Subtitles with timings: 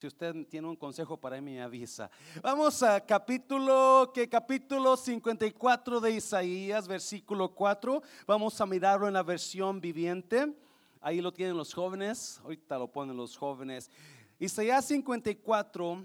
[0.00, 2.10] Si usted tiene un consejo para mí, me avisa.
[2.40, 8.02] Vamos a capítulo, que capítulo 54 de Isaías, versículo 4.
[8.26, 10.56] Vamos a mirarlo en la versión viviente.
[11.02, 12.40] Ahí lo tienen los jóvenes.
[12.42, 13.90] Ahorita lo ponen los jóvenes.
[14.38, 16.02] Isaías 54,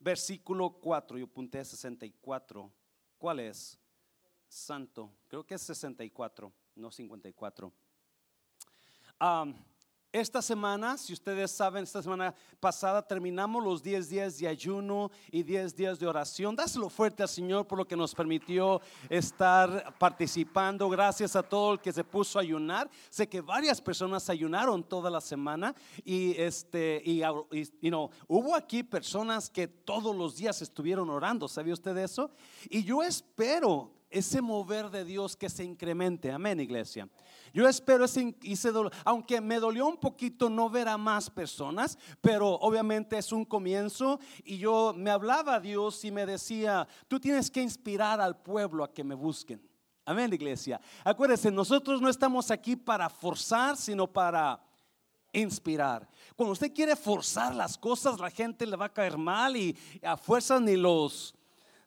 [0.00, 1.18] versículo 4.
[1.18, 2.72] Yo apunté 64.
[3.18, 3.78] ¿Cuál es?
[4.48, 5.12] Santo.
[5.28, 7.70] Creo que es 64, no 54.
[9.20, 9.54] Um,
[10.20, 15.42] esta semana, si ustedes saben, esta semana pasada terminamos los 10 días de ayuno y
[15.42, 16.56] 10 días de oración.
[16.56, 20.88] Dáselo fuerte al Señor por lo que nos permitió estar participando.
[20.88, 22.90] Gracias a todo el que se puso a ayunar.
[23.10, 27.22] Sé que varias personas ayunaron toda la semana y este y,
[27.80, 31.48] y no, hubo aquí personas que todos los días estuvieron orando.
[31.48, 32.30] ¿Sabía usted eso?
[32.68, 36.32] Y yo espero ese mover de Dios que se incremente.
[36.32, 37.08] Amén, iglesia.
[37.52, 38.06] Yo espero
[39.04, 44.20] aunque me dolió un poquito no ver a más personas, pero obviamente es un comienzo
[44.44, 48.92] y yo me hablaba Dios y me decía, tú tienes que inspirar al pueblo a
[48.92, 49.60] que me busquen.
[50.04, 50.80] Amén, iglesia.
[51.04, 54.58] Acuérdense, nosotros no estamos aquí para forzar, sino para
[55.32, 56.08] inspirar.
[56.34, 60.16] Cuando usted quiere forzar las cosas, la gente le va a caer mal y a
[60.16, 61.34] fuerza ni los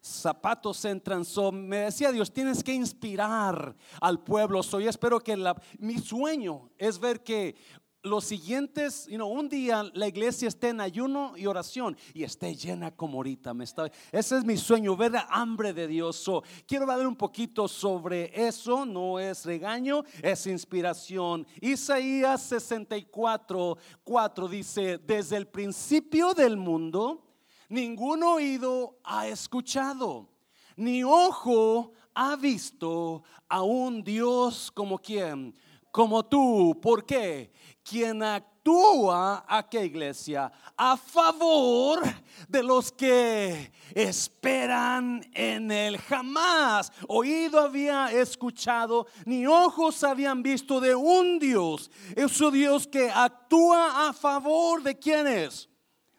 [0.02, 1.24] zapatos entran.
[1.24, 4.64] So, me decía Dios, tienes que inspirar al pueblo.
[4.64, 5.38] Soy espero que
[5.80, 7.56] mi sueño es ver que
[8.04, 12.56] los siguientes, you know, un día la iglesia esté en ayuno y oración y esté
[12.56, 13.54] llena como ahorita.
[13.54, 16.16] Me está, ese es mi sueño, ver la hambre de Dios.
[16.16, 21.46] So, quiero hablar un poquito sobre eso, no es regaño, es inspiración.
[21.60, 27.31] Isaías 64, 4 dice, desde el principio del mundo,
[27.72, 30.28] ningún oído ha escuchado,
[30.76, 35.56] ni ojo ha visto a un Dios como quien,
[35.90, 36.78] como tú.
[36.82, 37.54] ¿Por qué?
[37.82, 40.52] Quien actúa a qué iglesia?
[40.76, 42.02] A favor
[42.50, 45.98] de los que esperan en él.
[45.98, 51.90] Jamás oído había escuchado, ni ojos habían visto de un Dios.
[52.18, 55.71] Es Dios que actúa a favor de quienes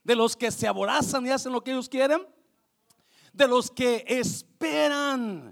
[0.05, 2.27] de los que se aborazan y hacen lo que ellos quieren,
[3.33, 5.52] de los que esperan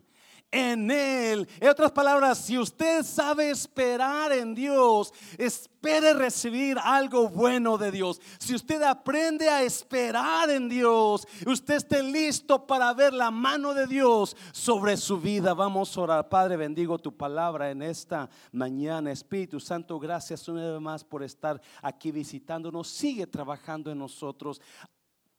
[0.51, 1.49] en Él.
[1.61, 8.21] En otras palabras, si usted sabe esperar en Dios, espere recibir algo bueno de Dios.
[8.39, 13.87] Si usted aprende a esperar en Dios, usted esté listo para ver la mano de
[13.87, 15.55] Dios sobre su vida.
[15.55, 16.29] Vamos a orar.
[16.29, 19.13] Padre, bendigo tu palabra en esta mañana.
[19.13, 22.89] Espíritu Santo, gracias una vez más por estar aquí visitándonos.
[22.89, 24.61] Sigue trabajando en nosotros.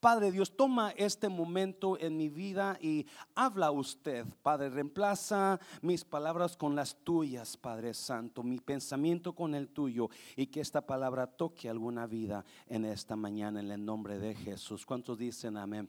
[0.01, 4.72] Padre Dios, toma este momento en mi vida y habla usted, Padre.
[4.72, 10.59] Reemplaza mis palabras con las tuyas, Padre Santo, mi pensamiento con el tuyo y que
[10.59, 14.88] esta palabra toque alguna vida en esta mañana en el nombre de Jesús.
[14.88, 15.88] ¿Cuántos dicen amén?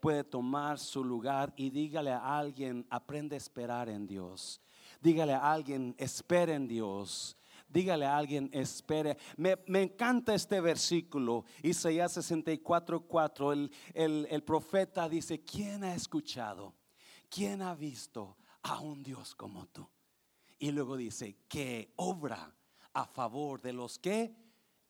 [0.00, 4.60] Puede tomar su lugar y dígale a alguien, aprende a esperar en Dios.
[5.00, 7.36] Dígale a alguien, espera en Dios.
[7.72, 9.16] Dígale a alguien, espere.
[9.36, 13.52] Me, encanta este versículo, Isaías 64, 4.
[13.52, 16.74] El, el, el profeta dice, ¿quién ha escuchado?
[17.30, 19.88] ¿Quién ha visto a un Dios como tú?
[20.58, 22.54] Y luego dice, que obra
[22.92, 24.36] a favor de los que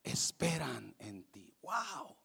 [0.03, 1.55] esperan en ti.
[1.63, 2.17] ¡Wow!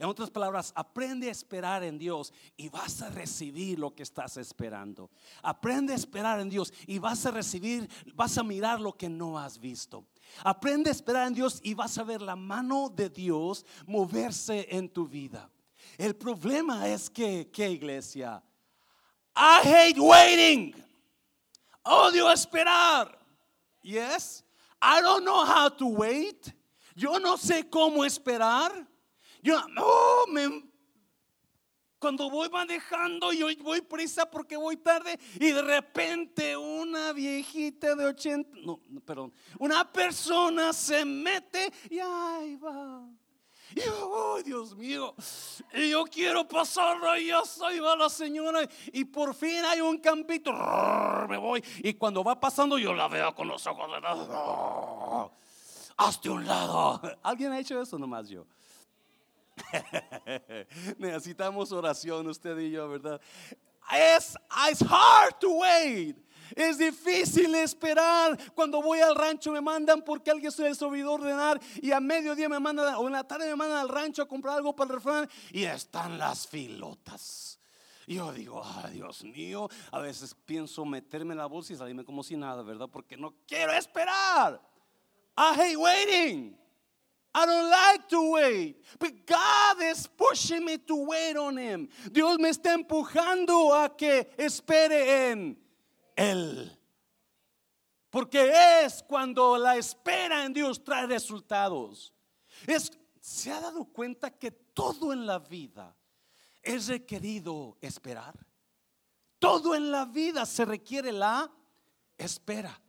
[0.00, 4.38] En otras palabras, aprende a esperar en Dios y vas a recibir lo que estás
[4.38, 5.10] esperando.
[5.42, 9.38] Aprende a esperar en Dios y vas a recibir, vas a mirar lo que no
[9.38, 10.06] has visto.
[10.42, 14.88] Aprende a esperar en Dios y vas a ver la mano de Dios moverse en
[14.88, 15.50] tu vida.
[15.98, 18.42] El problema es que, ¿qué iglesia?
[19.36, 20.74] I hate waiting.
[21.84, 23.18] Odio esperar.
[23.82, 24.44] Yes.
[24.80, 26.54] I don't know how to wait.
[26.96, 28.89] Yo no sé cómo esperar.
[29.42, 30.70] Yo, no, me,
[32.00, 38.06] cuando voy manejando, yo voy prisa porque voy tarde y de repente una viejita de
[38.06, 43.06] 80, no, perdón, una persona se mete y ahí va.
[43.76, 45.14] Y oh, Dios mío,
[45.74, 50.52] y yo quiero pasar ahí, ahí va la señora y por fin hay un campito,
[51.28, 54.00] me voy y cuando va pasando yo la veo con los ojos de
[55.98, 57.00] hazte un lado.
[57.22, 58.46] ¿Alguien ha hecho eso nomás yo?
[60.98, 63.20] Necesitamos oración usted y yo, ¿verdad?
[63.92, 64.36] Es
[64.70, 66.16] it's hard to wait.
[66.54, 68.38] Es difícil esperar.
[68.54, 72.48] Cuando voy al rancho me mandan porque alguien se les olvidó ordenar y a mediodía
[72.48, 74.96] me mandan o en la tarde me mandan al rancho a comprar algo para el
[74.96, 77.58] restaurante y están las filotas.
[78.06, 82.24] Yo digo, ay Dios mío, a veces pienso meterme en la bolsa y salirme como
[82.24, 82.88] si nada, ¿verdad?
[82.90, 84.60] Porque no quiero esperar.
[85.36, 86.59] I hate waiting.
[87.32, 88.76] I don't like to wait.
[88.98, 91.88] But God is pushing me to wait on Him.
[92.10, 95.56] Dios me está empujando a que espere en
[96.16, 96.70] Él.
[98.10, 98.50] Porque
[98.82, 102.12] es cuando la espera en Dios trae resultados.
[102.66, 102.90] Es,
[103.20, 105.94] ¿Se ha dado cuenta que todo en la vida
[106.62, 108.34] es requerido esperar?
[109.38, 111.50] Todo en la vida se requiere la
[112.18, 112.80] espera.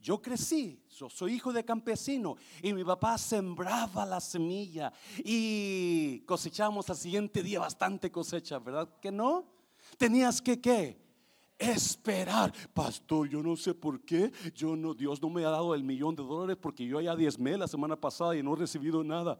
[0.00, 6.96] Yo crecí, soy hijo de campesino y mi papá sembraba la semilla y cosechamos al
[6.96, 9.46] siguiente día bastante cosecha, ¿verdad que no?
[9.98, 10.98] Tenías que qué?
[11.58, 13.28] Esperar, pastor.
[13.28, 14.32] Yo no sé por qué.
[14.54, 17.58] Yo no, Dios no me ha dado el millón de dólares porque yo ya diezmé
[17.58, 19.38] la semana pasada y no he recibido nada.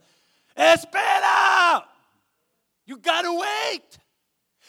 [0.55, 1.89] Espera.
[2.85, 3.99] You gotta wait.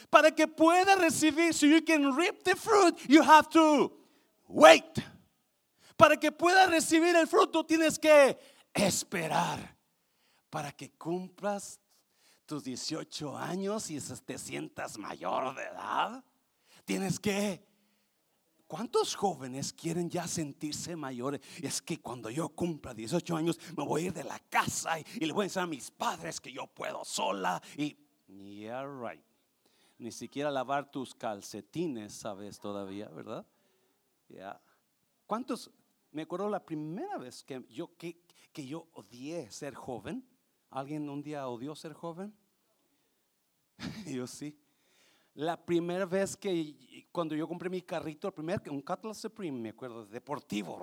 [0.10, 3.92] Para que pueda recibir, so you can reap the fruit, you have to
[4.48, 5.04] wait.
[5.98, 8.38] Para que pueda recibir el fruto, tienes que
[8.74, 9.78] esperar.
[10.50, 11.80] Para que cumplas
[12.46, 16.24] tus 18 años y te sientas mayor de edad,
[16.86, 17.72] tienes que
[18.72, 21.42] ¿Cuántos jóvenes quieren ya sentirse mayores?
[21.62, 25.26] Es que cuando yo cumpla 18 años me voy a ir de la casa y,
[25.26, 27.62] le voy a decir a mis padres que yo puedo sola.
[27.76, 27.98] Y,
[28.30, 29.22] yeah, right.
[29.98, 33.46] Ni siquiera lavar tus calcetines, sabes todavía, ¿verdad?
[34.30, 34.62] Ya.
[35.28, 35.70] ¿Cuántos?
[36.12, 38.22] Me acuerdo la primera vez que yo, que,
[38.52, 40.26] que yo odié ser joven.
[40.70, 42.34] ¿Alguien un día odió ser joven?
[44.06, 44.58] yo sí.
[45.36, 49.70] La primera vez que cuando yo compré mi carrito, el primer, un Cutlass Supreme, me
[49.70, 50.78] acuerdo, deportivo,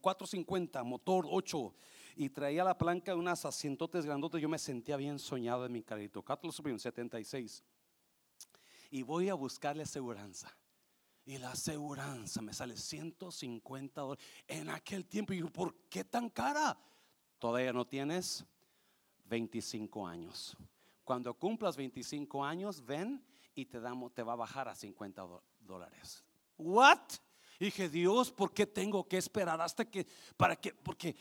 [0.00, 1.74] 450, motor 8,
[2.16, 5.82] y traía la palanca de unas asientotes grandotes, yo me sentía bien soñado en mi
[5.82, 7.64] carrito, Cutlass Supreme 76.
[8.90, 10.56] Y voy a buscarle aseguranza.
[11.28, 14.24] Y la aseguranza me sale 150 dólares.
[14.46, 16.74] En aquel tiempo, y yo, ¿por qué tan cara?
[17.38, 18.46] Todavía no tienes
[19.26, 20.56] 25 años.
[21.04, 23.22] Cuando cumplas 25 años, ven
[23.54, 25.22] y te, damos, te va a bajar a 50
[25.60, 26.24] dólares.
[26.56, 26.98] ¿What?
[27.60, 31.14] dije, Dios, ¿por qué tengo que esperar hasta que, para que, porque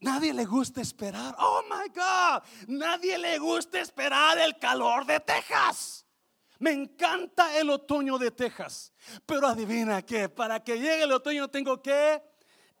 [0.00, 1.36] nadie le gusta esperar.
[1.38, 6.04] Oh my God, nadie le gusta esperar el calor de Texas.
[6.62, 8.92] Me encanta el otoño de Texas.
[9.26, 12.22] Pero adivina que para que llegue el otoño tengo que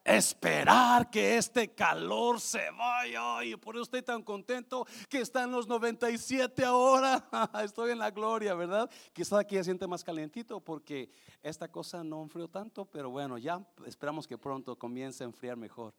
[0.04, 3.42] esperar que este calor se vaya.
[3.42, 7.28] Y por eso estoy tan contento que está en los 97 ahora.
[7.64, 8.88] Estoy en la gloria, ¿verdad?
[9.12, 11.10] Quizá aquí se siente más calentito porque
[11.42, 15.92] esta cosa no enfrió tanto, pero bueno, ya esperamos que pronto comience a enfriar mejor.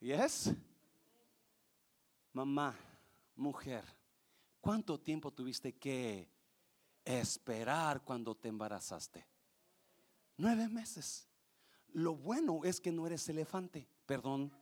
[0.00, 0.52] ¿Yes?
[2.32, 2.74] Mamá,
[3.36, 3.84] mujer,
[4.68, 6.28] ¿cuánto tiempo tuviste que
[7.02, 9.26] esperar cuando te embarazaste?
[10.36, 11.26] Nueve meses.
[11.94, 14.52] Lo bueno es que no eres elefante, perdón.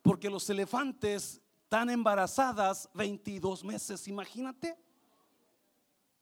[0.00, 4.78] Porque los elefantes están embarazadas 22 meses, imagínate.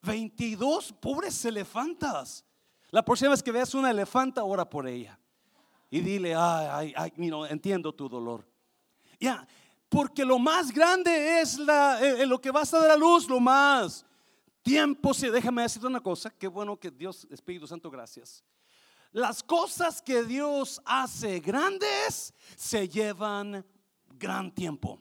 [0.02, 2.44] 22 pobres elefantas.
[2.90, 5.16] La próxima vez que veas una elefanta, ora por ella.
[5.90, 7.12] Y dile, ay, ay,
[7.50, 8.44] entiendo tu dolor.
[9.20, 9.46] Ya,
[9.88, 13.28] porque lo más grande es la, eh, eh, lo que vas a dar a luz,
[13.28, 14.04] lo más
[14.62, 15.14] tiempo.
[15.14, 18.44] Si déjame decirte una cosa, qué bueno que Dios, Espíritu Santo, gracias.
[19.12, 23.64] Las cosas que Dios hace grandes se llevan
[24.08, 25.00] gran tiempo.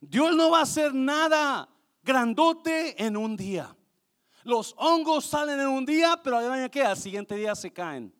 [0.00, 1.68] Dios no va a hacer nada
[2.02, 3.74] grandote en un día.
[4.44, 6.38] Los hongos salen en un día, pero
[6.70, 8.14] que al siguiente día se caen.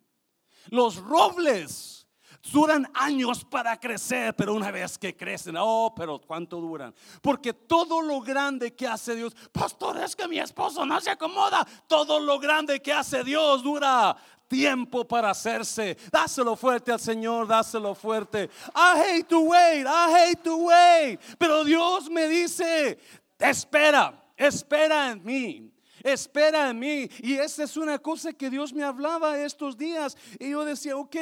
[0.70, 2.05] Los robles
[2.52, 6.94] duran años para crecer, pero una vez que crecen, oh, pero ¿cuánto duran?
[7.22, 11.66] Porque todo lo grande que hace Dios, pastor, es que mi esposo no se acomoda.
[11.86, 14.16] Todo lo grande que hace Dios dura
[14.48, 15.96] tiempo para hacerse.
[16.10, 18.50] Dáselo fuerte al Señor, dáselo fuerte.
[18.74, 21.20] I hate to wait, I hate to wait.
[21.38, 22.98] Pero Dios me dice,
[23.38, 25.75] espera, espera en mí.
[26.06, 27.08] Espera en mí.
[27.18, 30.16] Y esa es una cosa que Dios me hablaba estos días.
[30.38, 31.16] Y yo decía, ok,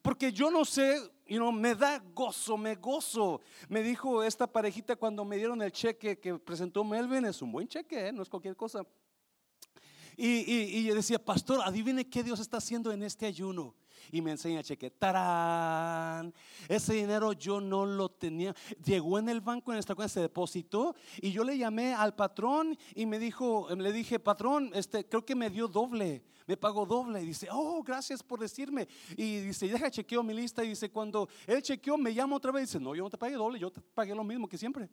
[0.00, 3.42] porque yo no sé, y no me da gozo, me gozo.
[3.68, 7.68] Me dijo esta parejita cuando me dieron el cheque que presentó Melvin, es un buen
[7.68, 8.12] cheque, ¿eh?
[8.12, 8.86] no es cualquier cosa.
[10.16, 13.74] Y, yo decía, pastor, adivine qué Dios está haciendo en este ayuno.
[14.14, 16.34] Y me enseña cheque, tarán.
[16.68, 18.54] Ese dinero yo no lo tenía.
[18.84, 20.94] Llegó en el banco, en esta cuenta, se depositó.
[21.22, 25.34] Y yo le llamé al patrón y me dijo, le dije, patrón, este, creo que
[25.34, 27.22] me dio doble, me pagó doble.
[27.22, 28.86] Y dice, oh, gracias por decirme.
[29.16, 30.62] Y dice, deja chequeo mi lista.
[30.62, 32.64] Y dice, cuando él chequeó, me llama otra vez.
[32.64, 34.90] Y dice, no, yo no te pagué doble, yo te pagué lo mismo que siempre.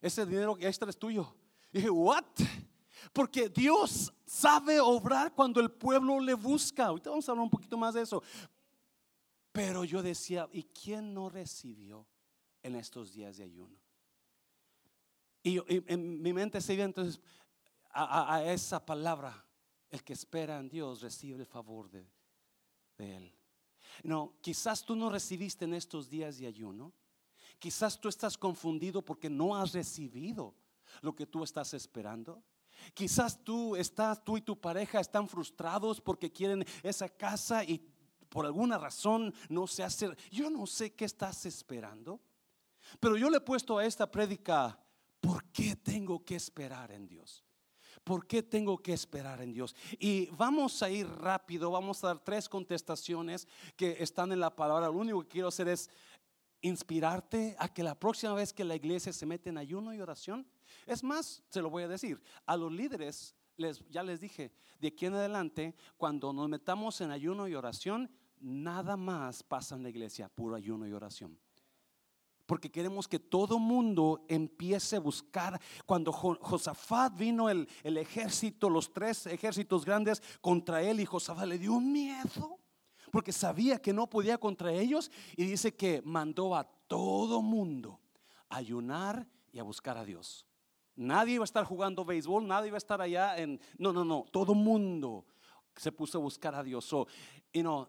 [0.00, 1.36] Ese dinero extra es tuyo.
[1.70, 2.24] Y dije, what?
[3.12, 6.86] Porque Dios sabe obrar cuando el pueblo le busca.
[6.86, 8.22] Ahorita vamos a hablar un poquito más de eso.
[9.52, 12.06] Pero yo decía, ¿y quién no recibió
[12.62, 13.76] en estos días de ayuno.
[15.42, 15.58] Y,
[15.92, 17.20] en mi mente se iba entonces
[17.90, 19.44] a, esa palabra,
[19.90, 22.06] el que espera en Dios recibe el favor de,
[22.96, 23.34] de Él.
[24.04, 26.92] No, quizás tú no recibiste en estos días de ayuno.
[27.58, 30.54] Quizás tú estás confundido porque no has recibido
[31.00, 32.42] lo que tú estás esperando.
[32.94, 37.80] Quizás tú estás, tú y tu pareja están frustrados porque quieren esa casa y
[38.28, 40.10] por alguna razón no se hace.
[40.30, 42.20] Yo no sé qué estás esperando,
[43.00, 44.78] pero yo le he puesto a esta prédica,
[45.20, 47.44] ¿por qué tengo que esperar en Dios?
[48.04, 49.74] ¿Por qué tengo que esperar en Dios?
[49.98, 54.86] Y vamos a ir rápido, vamos a dar tres contestaciones que están en la palabra.
[54.86, 55.90] Lo único que quiero hacer es
[56.62, 60.46] inspirarte a que la próxima vez que la iglesia se mete en ayuno y oración,
[60.86, 64.88] es más, se lo voy a decir, a los líderes, les, ya les dije, de
[64.88, 69.90] aquí en adelante, cuando nos metamos en ayuno y oración, nada más pasa en la
[69.90, 71.38] iglesia, puro ayuno y oración.
[72.46, 75.60] Porque queremos que todo mundo empiece a buscar.
[75.84, 81.58] Cuando Josafat vino el, el ejército, los tres ejércitos grandes contra él, y Josafat le
[81.58, 82.58] dio miedo
[83.10, 88.00] porque sabía que no podía contra ellos y dice que mandó a todo mundo
[88.48, 90.47] a ayunar y a buscar a Dios.
[90.98, 93.60] Nadie iba a estar jugando béisbol, nadie iba a estar allá en...
[93.78, 95.24] No, no, no, todo mundo
[95.76, 96.84] se puso a buscar a Dios.
[96.84, 97.06] So,
[97.52, 97.88] you know,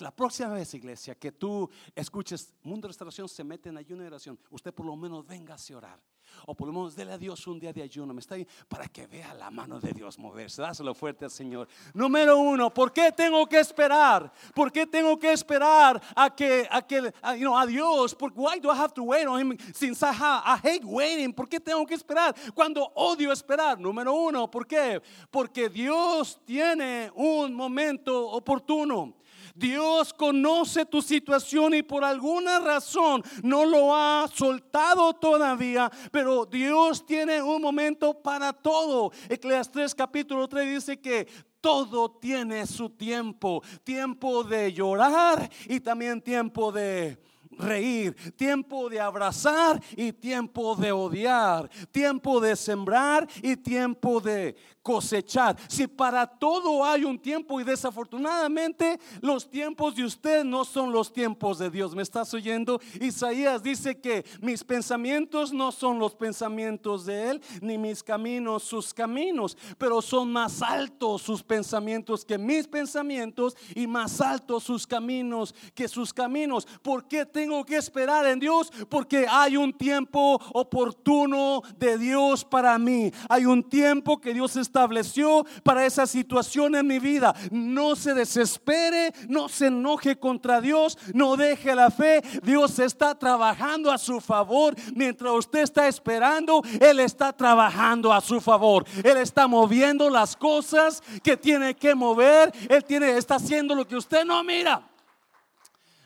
[0.00, 4.06] la próxima vez, iglesia, que tú escuches Mundo de Restauración se mete en ayuno y
[4.08, 6.00] oración, usted por lo menos venga a orar.
[6.46, 8.12] O por lo menos dele a Dios un día de ayuno.
[8.14, 10.62] Me está ahí para que vea la mano de Dios moverse.
[10.62, 11.68] Dáselo fuerte al Señor.
[11.94, 14.32] Número uno, ¿por qué tengo que esperar?
[14.54, 18.16] ¿Por qué tengo que esperar a que, a que, a, you know, a Dios?
[18.34, 21.32] why do I have to wait on Him since I, I hate waiting?
[21.32, 23.78] ¿Por qué tengo que esperar cuando odio esperar?
[23.78, 25.00] Número uno, ¿por qué?
[25.30, 29.14] Porque Dios tiene un momento oportuno.
[29.54, 37.04] Dios conoce tu situación y por alguna razón no lo ha soltado todavía, pero Dios
[37.04, 39.12] tiene un momento para todo.
[39.28, 41.26] Eclesiastes capítulo 3 dice que
[41.60, 47.18] todo tiene su tiempo, tiempo de llorar y también tiempo de
[47.58, 55.56] reír, tiempo de abrazar y tiempo de odiar, tiempo de sembrar y tiempo de cosechar.
[55.68, 61.12] Si para todo hay un tiempo y desafortunadamente los tiempos de usted no son los
[61.12, 61.94] tiempos de Dios.
[61.94, 62.80] ¿Me estás oyendo?
[63.00, 68.92] Isaías dice que mis pensamientos no son los pensamientos de Él, ni mis caminos sus
[68.92, 75.54] caminos, pero son más altos sus pensamientos que mis pensamientos y más altos sus caminos
[75.74, 76.66] que sus caminos.
[76.82, 78.72] ¿Por qué tengo que esperar en Dios?
[78.88, 83.12] Porque hay un tiempo oportuno de Dios para mí.
[83.28, 87.34] Hay un tiempo que Dios está estableció para esa situación en mi vida.
[87.50, 92.22] No se desespere, no se enoje contra Dios, no deje la fe.
[92.42, 94.74] Dios está trabajando a su favor.
[94.94, 98.86] Mientras usted está esperando, Él está trabajando a su favor.
[99.04, 102.50] Él está moviendo las cosas que tiene que mover.
[102.70, 104.88] Él tiene, está haciendo lo que usted no mira.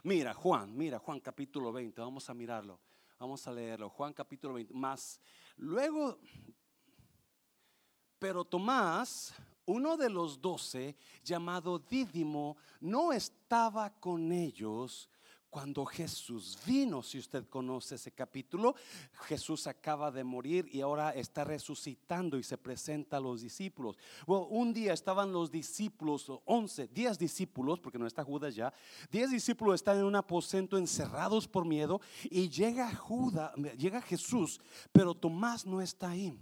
[0.03, 2.81] Mira, Juan, mira, Juan capítulo 20, vamos a mirarlo,
[3.19, 3.91] vamos a leerlo.
[3.91, 5.21] Juan capítulo 20, más.
[5.57, 6.19] Luego
[8.19, 9.35] pero Tomás,
[9.67, 15.09] uno de los doce, llamado Dídimo, no estaba con ellos
[15.57, 17.03] cuando Jesús vino.
[17.03, 18.75] Si usted conoce ese capítulo,
[19.27, 23.97] Jesús acaba de morir y ahora está resucitando y se presenta a los discípulos.
[24.27, 28.73] un día estaban los discípulos, once, diez discípulos, porque no está Judas ya,
[29.11, 34.61] diez discípulos están en un aposento encerrados por miedo y llega Judas, llega Jesús,
[34.93, 36.39] pero Tomás no está ahí.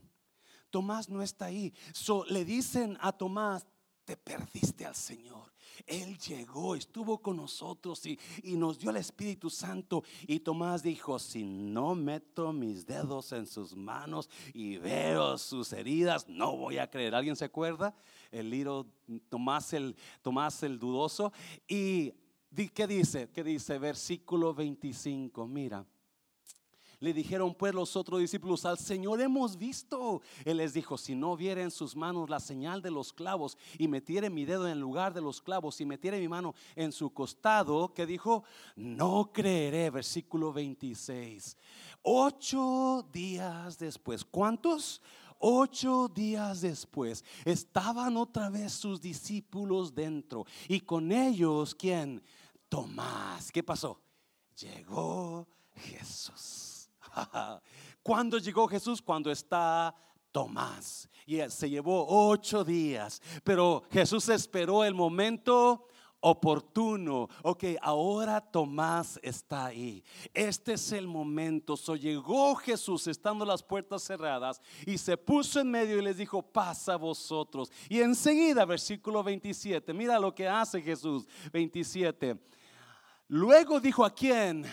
[0.74, 1.72] Tomás no está ahí.
[1.92, 3.64] So, le dicen a Tomás,
[4.04, 5.52] te perdiste al Señor.
[5.86, 8.18] Él llegó, estuvo con nosotros y,
[8.56, 10.02] nos dio el Espíritu Santo.
[10.26, 16.28] Y Tomás dijo, si no meto mis dedos en sus manos y veo sus heridas,
[16.28, 17.14] no voy a creer.
[17.14, 17.94] ¿Alguien se acuerda?
[18.32, 18.88] El libro
[19.28, 21.32] Tomás el, Tomás el dudoso.
[21.68, 22.12] Y
[22.74, 23.30] ¿qué dice?
[23.32, 23.78] ¿Qué dice?
[23.78, 25.86] Versículo 25, mira.
[27.04, 30.22] Le dijeron pues los otros discípulos, al Señor hemos visto.
[30.42, 33.88] Él les dijo, si no viera en sus manos la señal de los clavos y
[33.88, 37.12] metiere mi dedo en el lugar de los clavos y metiere mi mano en su
[37.12, 38.44] costado, que dijo,
[38.74, 39.90] no creeré.
[39.90, 41.58] Versículo 26.
[42.04, 45.02] Ocho días después, ¿cuántos?
[45.38, 52.22] Ocho días después estaban otra vez sus discípulos dentro y con ellos, ¿quién?
[52.70, 53.52] Tomás.
[53.52, 54.00] ¿Qué pasó?
[54.56, 56.73] Llegó Jesús.
[58.02, 59.00] ¿Cuándo llegó Jesús?
[59.00, 59.94] Cuando está
[60.32, 61.08] Tomás.
[61.26, 63.22] Y se llevó ocho días.
[63.44, 65.86] Pero Jesús esperó el momento
[66.24, 67.28] oportuno.
[67.42, 70.02] Ok, ahora Tomás está ahí.
[70.32, 71.76] Este es el momento.
[71.76, 76.42] So llegó Jesús estando las puertas cerradas y se puso en medio y les dijo,
[76.42, 77.70] pasa vosotros.
[77.88, 82.38] Y enseguida, versículo 27, mira lo que hace Jesús, 27.
[83.28, 84.64] Luego dijo a quién?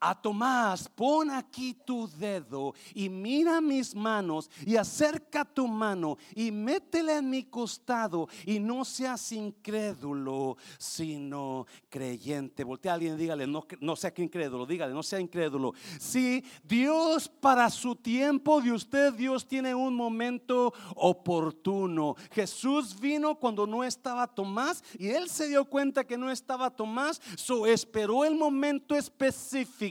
[0.00, 6.52] A Tomás, pon aquí tu dedo y mira mis manos y acerca tu mano y
[6.52, 12.64] métela en mi costado y no seas incrédulo, sino creyente.
[12.64, 15.72] Voltea a alguien y dígale, no, no sea incrédulo, dígale, no sea incrédulo.
[15.98, 22.14] Si Dios para su tiempo de usted, Dios tiene un momento oportuno.
[22.30, 27.20] Jesús vino cuando no estaba Tomás y él se dio cuenta que no estaba Tomás,
[27.36, 29.87] so esperó el momento específico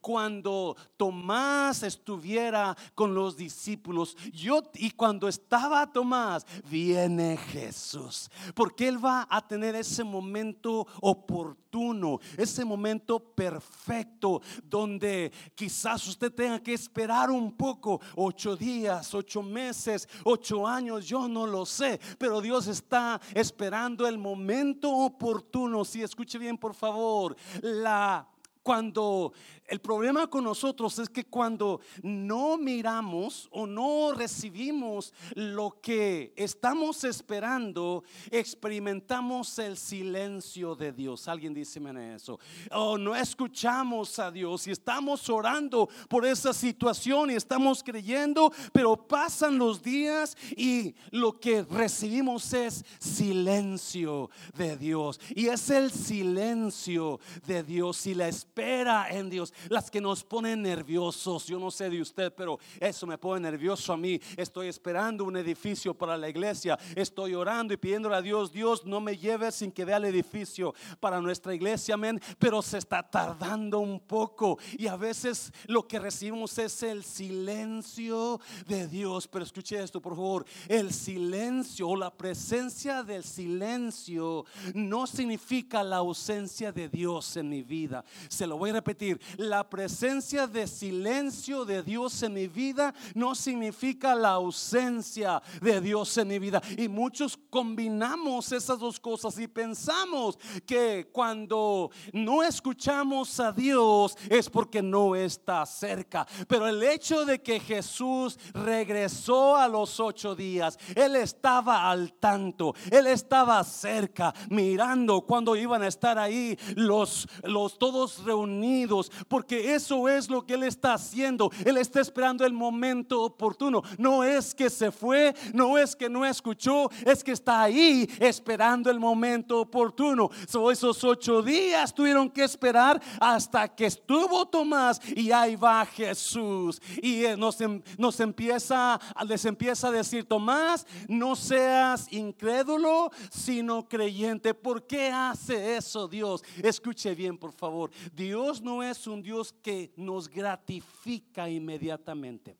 [0.00, 4.16] cuando Tomás estuviera con los discípulos.
[4.32, 12.20] Yo y cuando estaba Tomás, viene Jesús, porque él va a tener ese momento oportuno,
[12.36, 20.08] ese momento perfecto donde quizás usted tenga que esperar un poco, ocho días, ocho meses,
[20.24, 25.84] ocho años, yo no lo sé, pero Dios está esperando el momento oportuno.
[25.84, 28.26] Si escuche bien, por favor, la
[28.62, 29.32] cuando
[29.66, 37.04] el problema con nosotros es que cuando no miramos o no recibimos lo que estamos
[37.04, 41.26] esperando, experimentamos el silencio de Dios.
[41.26, 41.80] Alguien dice
[42.14, 42.38] eso.
[42.70, 48.96] O no escuchamos a Dios y estamos orando por esa situación y estamos creyendo, pero
[48.96, 55.18] pasan los días y lo que recibimos es silencio de Dios.
[55.34, 60.60] Y es el silencio de Dios y la espera en Dios las que nos ponen
[60.60, 61.46] nerviosos.
[61.46, 64.20] Yo no sé de usted, pero eso me pone nervioso a mí.
[64.36, 66.78] Estoy esperando un edificio para la iglesia.
[66.94, 70.74] Estoy orando y pidiéndole a Dios, Dios, no me lleve sin que vea el edificio
[71.00, 72.20] para nuestra iglesia, amén.
[72.38, 78.38] Pero se está tardando un poco y a veces lo que recibimos es el silencio
[78.66, 79.28] de Dios.
[79.28, 80.44] Pero escuche esto, por favor.
[80.68, 87.62] El silencio o la presencia del silencio no significa la ausencia de Dios en mi
[87.62, 88.04] vida.
[88.42, 93.36] Se lo voy a repetir la presencia de silencio de Dios en mi vida no
[93.36, 96.60] significa la ausencia de Dios en mi vida.
[96.76, 104.50] Y muchos combinamos esas dos cosas y pensamos que cuando no escuchamos a Dios es
[104.50, 106.26] porque no está cerca.
[106.48, 112.74] Pero el hecho de que Jesús regresó a los ocho días, Él estaba al tanto,
[112.90, 120.08] Él estaba cerca, mirando cuando iban a estar ahí los, los todos reunidos porque eso
[120.08, 121.50] es lo que Él está haciendo.
[121.64, 123.82] Él está esperando el momento oportuno.
[123.98, 128.90] No es que se fue, no es que no escuchó, es que está ahí esperando
[128.90, 130.30] el momento oportuno.
[130.48, 136.80] So, esos ocho días tuvieron que esperar hasta que estuvo Tomás y ahí va Jesús.
[137.02, 144.54] Y nos, em, nos empieza, les empieza a decir, Tomás, no seas incrédulo, sino creyente.
[144.54, 146.42] ¿Por qué hace eso Dios?
[146.62, 147.90] Escuche bien, por favor.
[148.22, 152.56] Dios no es un Dios que nos gratifica inmediatamente.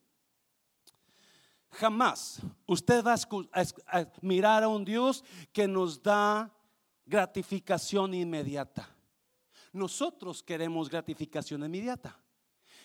[1.71, 3.15] Jamás usted va
[3.87, 5.23] a mirar a un Dios
[5.53, 6.51] que nos da
[7.05, 8.89] gratificación inmediata.
[9.71, 12.19] Nosotros queremos gratificación inmediata.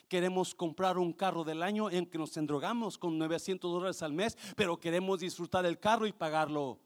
[0.08, 4.38] Queremos comprar un carro del año en que nos endrogamos con 900 dólares al mes,
[4.56, 6.78] pero queremos disfrutar el carro y pagarlo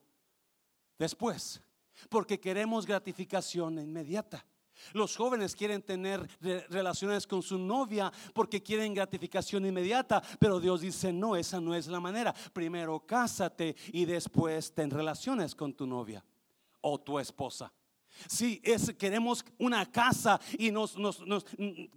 [0.98, 1.62] después,
[2.08, 4.44] porque queremos gratificación inmediata.
[4.92, 6.28] Los jóvenes quieren tener
[6.68, 11.86] relaciones con su novia porque quieren gratificación inmediata, pero Dios dice, no, esa no es
[11.86, 12.34] la manera.
[12.52, 16.24] Primero cásate y después ten relaciones con tu novia
[16.80, 17.72] o tu esposa.
[18.28, 18.60] Si
[18.98, 21.22] queremos una casa y nos, nos,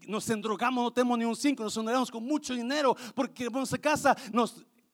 [0.07, 3.77] nos, endrogamos, no tenemos ni un cinco, nos endrogamos con mucho dinero porque queremos esa
[3.77, 4.15] casa,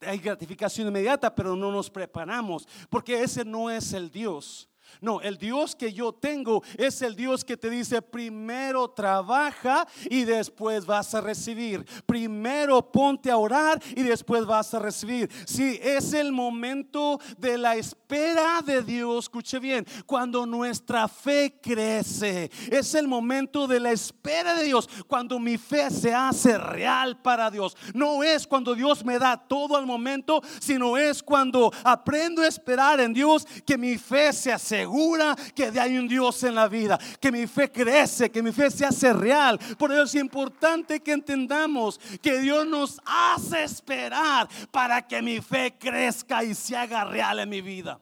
[0.01, 5.37] hay gratificación inmediata, pero no nos preparamos porque ese no es el Dios no, el
[5.37, 11.15] Dios que yo tengo es el Dios que te dice, primero trabaja y después vas
[11.15, 11.85] a recibir.
[12.05, 15.29] Primero ponte a orar y después vas a recibir.
[15.45, 22.51] Si es el momento de la espera de Dios, escuche bien, cuando nuestra fe crece,
[22.69, 27.49] es el momento de la espera de Dios, cuando mi fe se hace real para
[27.49, 27.77] Dios.
[27.93, 32.99] No es cuando Dios me da todo al momento, sino es cuando aprendo a esperar
[32.99, 36.97] en Dios que mi fe se hace segura que hay un Dios en la vida,
[37.19, 39.59] que mi fe crece, que mi fe se hace real.
[39.77, 45.77] Por eso es importante que entendamos que Dios nos hace esperar para que mi fe
[45.77, 47.99] crezca y se haga real en mi vida.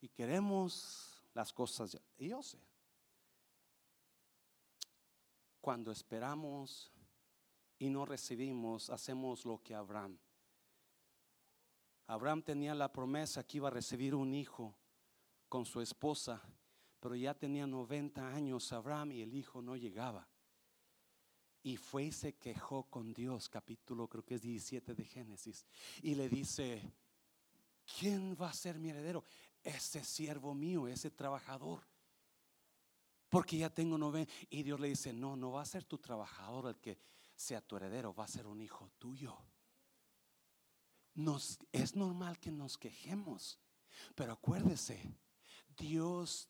[0.00, 2.00] Y queremos las cosas ya.
[2.18, 2.58] Y yo sé.
[5.60, 6.92] Cuando esperamos
[7.78, 10.18] y no recibimos, hacemos lo que Abraham.
[12.06, 14.76] Abraham tenía la promesa que iba a recibir un hijo
[15.48, 16.42] con su esposa,
[17.00, 20.28] pero ya tenía 90 años Abraham y el hijo no llegaba.
[21.62, 25.66] Y fue y se quejó con Dios, capítulo creo que es 17 de Génesis,
[26.02, 26.92] y le dice,
[27.98, 29.24] ¿quién va a ser mi heredero?
[29.64, 31.82] Ese siervo mío, ese trabajador.
[33.28, 34.32] Porque ya tengo 90.
[34.50, 36.98] Y Dios le dice, no, no va a ser tu trabajador el que
[37.34, 39.36] sea tu heredero, va a ser un hijo tuyo.
[41.16, 43.58] Nos, es normal que nos quejemos,
[44.14, 45.18] pero acuérdese,
[45.76, 46.48] Dios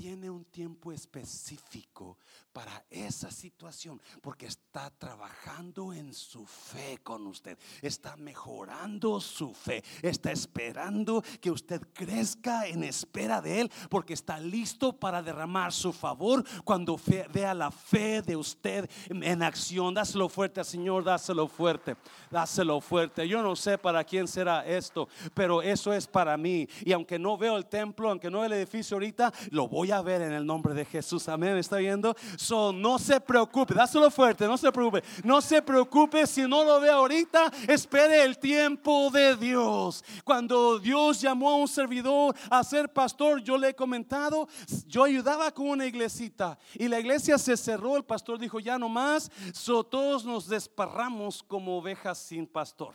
[0.00, 2.16] tiene un tiempo específico
[2.54, 9.84] para esa situación, porque está trabajando en su fe con usted, está mejorando su fe,
[10.00, 15.92] está esperando que usted crezca en espera de Él, porque está listo para derramar su
[15.92, 16.98] favor cuando
[17.30, 19.92] vea la fe de usted en acción.
[19.92, 21.96] Dáselo fuerte, Señor, dáselo fuerte,
[22.30, 23.28] dáselo fuerte.
[23.28, 26.66] Yo no sé para quién será esto, pero eso es para mí.
[26.84, 30.22] Y aunque no veo el templo, aunque no el edificio ahorita, lo voy a ver
[30.22, 31.28] en el nombre de Jesús.
[31.28, 32.14] Amén, ¿está viendo?
[32.36, 35.02] So, no se preocupe, dáselo fuerte, no se preocupe.
[35.24, 40.04] No se preocupe si no lo ve ahorita, espere el tiempo de Dios.
[40.24, 44.48] Cuando Dios llamó a un servidor a ser pastor, yo le he comentado,
[44.86, 48.88] yo ayudaba con una iglesita y la iglesia se cerró, el pastor dijo, ya no
[48.88, 52.94] más, so, todos nos desparramos como ovejas sin pastor.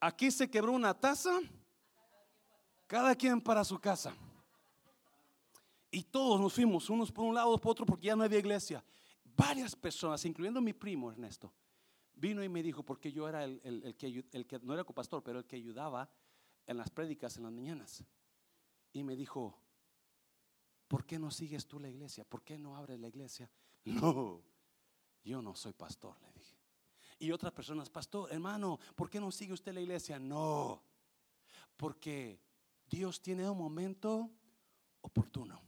[0.00, 1.38] Aquí se quebró una taza
[2.90, 4.12] cada quien para su casa.
[5.92, 8.40] Y todos nos fuimos, unos por un lado, otros por otro, porque ya no había
[8.40, 8.82] iglesia.
[9.36, 11.52] Varias personas, incluyendo mi primo Ernesto,
[12.16, 15.38] vino y me dijo, porque yo era el, que, el que no era copastor, pero
[15.38, 16.10] el que ayudaba
[16.66, 18.02] en las prédicas en las mañanas.
[18.92, 19.56] Y me dijo,
[20.88, 22.24] ¿por qué no sigues tú la iglesia?
[22.24, 23.48] ¿Por qué no abres la iglesia?
[23.84, 24.42] No,
[25.22, 26.56] yo no soy pastor, le dije.
[27.20, 30.18] Y otras personas, pastor, hermano, ¿por qué no sigue usted la iglesia?
[30.18, 30.82] No,
[31.76, 32.49] porque
[32.90, 34.28] Dios tiene un momento
[35.00, 35.62] oportuno.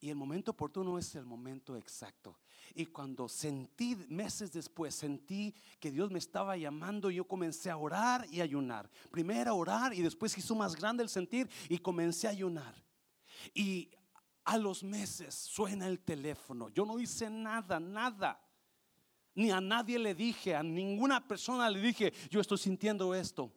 [0.00, 2.38] Y el momento oportuno es el momento exacto.
[2.74, 8.26] Y cuando sentí, meses después, sentí que Dios me estaba llamando, yo comencé a orar
[8.30, 8.88] y ayunar.
[9.10, 12.74] Primero a orar y después hizo más grande el sentir y comencé a ayunar.
[13.52, 13.90] Y
[14.44, 16.68] a los meses suena el teléfono.
[16.68, 18.40] Yo no hice nada, nada.
[19.34, 23.52] Ni a nadie le dije, a ninguna persona le dije, yo estoy sintiendo esto.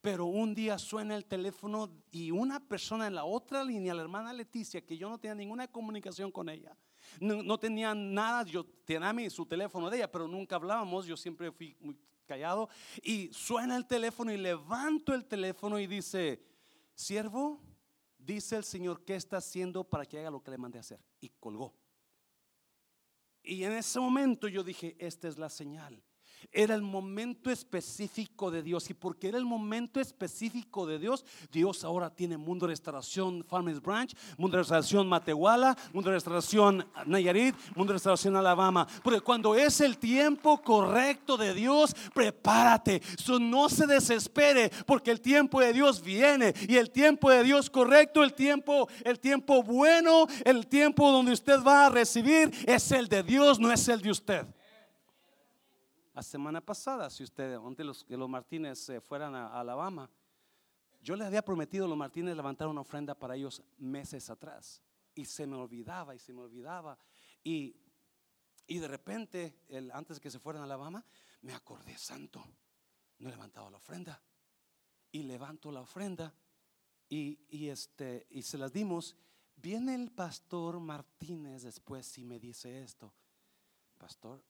[0.00, 4.32] Pero un día suena el teléfono y una persona en la otra línea, la hermana
[4.32, 6.76] Leticia, que yo no tenía ninguna comunicación con ella,
[7.20, 11.50] no, tenía nada, yo tenía mi, su teléfono de ella, pero nunca hablábamos, yo siempre
[11.50, 12.68] fui muy callado.
[13.02, 16.42] Y suena el teléfono y levanto el teléfono y dice,
[16.94, 17.60] siervo,
[18.18, 21.00] dice el Señor, ¿qué está haciendo para que haga lo que le mandé a hacer?
[21.20, 21.74] Y colgó.
[23.42, 26.02] Y en ese momento yo dije, esta es la señal.
[26.52, 28.88] Era el momento específico de Dios.
[28.90, 33.80] Y porque era el momento específico de Dios, Dios ahora tiene Mundo de Restauración Farmers
[33.80, 38.86] Branch, Mundo de Restauración Matehuala, Mundo de Restauración Nayarit, Mundo de Restauración Alabama.
[39.02, 43.02] Porque cuando es el tiempo correcto de Dios, prepárate.
[43.40, 46.54] no se desespere, porque el tiempo de Dios viene.
[46.68, 51.62] Y el tiempo de Dios correcto, el tiempo, el tiempo bueno, el tiempo donde usted
[51.62, 54.55] va a recibir, es el de Dios, no es el de usted
[56.16, 60.08] la semana pasada, si usted, antes los, que los Martínez fueran a, Alabama,
[61.02, 64.82] yo les había prometido a los Martínez levantar una ofrenda para ellos meses atrás.
[65.14, 66.98] Y se me olvidaba y se me olvidaba.
[67.44, 67.76] Y,
[68.66, 69.58] y de repente,
[69.92, 71.04] antes que se fueran a Alabama,
[71.42, 72.42] me acordé, santo,
[73.18, 74.18] no he levantado la ofrenda.
[75.12, 76.32] Y levanto la ofrenda
[77.10, 79.18] y, y, este, y se las dimos.
[79.54, 83.12] Viene el pastor Martínez después y me dice esto,
[83.98, 84.42] pastor,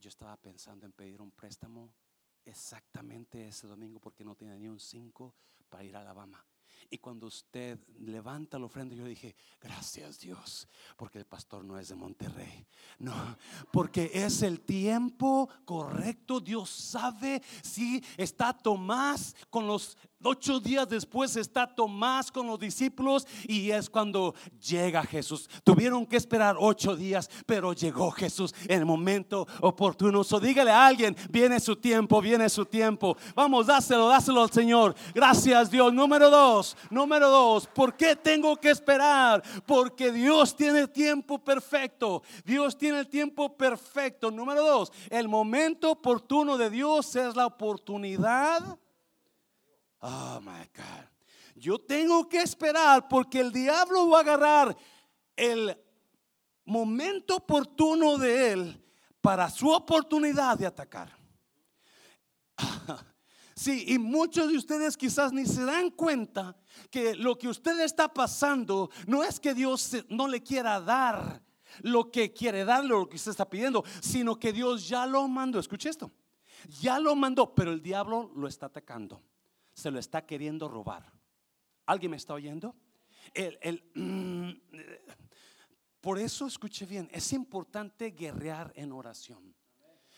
[0.00, 1.92] yo estaba pensando en pedir un préstamo
[2.44, 5.34] exactamente ese domingo porque no tenía ni un 5
[5.68, 6.44] para ir a Alabama.
[6.88, 11.88] Y cuando usted levanta la ofrenda, yo dije, gracias Dios, porque el pastor no es
[11.88, 12.66] de Monterrey.
[12.98, 13.36] No,
[13.70, 16.40] porque es el tiempo correcto.
[16.40, 23.26] Dios sabe si está Tomás con los Ocho días después está Tomás con los discípulos
[23.48, 24.34] y es cuando
[24.68, 25.48] llega Jesús.
[25.64, 30.22] Tuvieron que esperar ocho días, pero llegó Jesús en el momento oportuno.
[30.22, 33.16] So dígale a alguien, viene su tiempo, viene su tiempo.
[33.34, 34.94] Vamos, dáselo, dáselo al Señor.
[35.14, 35.90] Gracias Dios.
[35.90, 37.66] Número dos, número dos.
[37.66, 39.42] ¿Por qué tengo que esperar?
[39.66, 42.22] Porque Dios tiene tiempo perfecto.
[42.44, 44.30] Dios tiene el tiempo perfecto.
[44.30, 48.78] Número dos, el momento oportuno de Dios es la oportunidad
[50.00, 51.04] Oh my God.
[51.54, 54.76] Yo tengo que esperar porque el diablo va a agarrar
[55.36, 55.76] el
[56.64, 58.84] momento oportuno de él
[59.20, 61.14] para su oportunidad de atacar.
[63.60, 66.56] Sí, y muchos de ustedes quizás ni se dan cuenta
[66.90, 71.42] que lo que usted está pasando no es que Dios no le quiera dar
[71.82, 75.58] lo que quiere darle, lo que usted está pidiendo, sino que Dios ya lo mandó.
[75.58, 76.10] Escuche esto,
[76.80, 79.22] ya lo mandó, pero el diablo lo está atacando,
[79.74, 81.12] se lo está queriendo robar.
[81.84, 82.74] ¿Alguien me está oyendo?
[83.34, 84.52] El, mm,
[86.00, 89.54] por eso escuche bien, es importante guerrear en oración.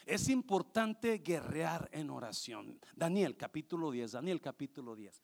[0.07, 2.81] Es importante guerrear en oración.
[2.97, 5.23] Daniel capítulo 10, Daniel capítulo 10.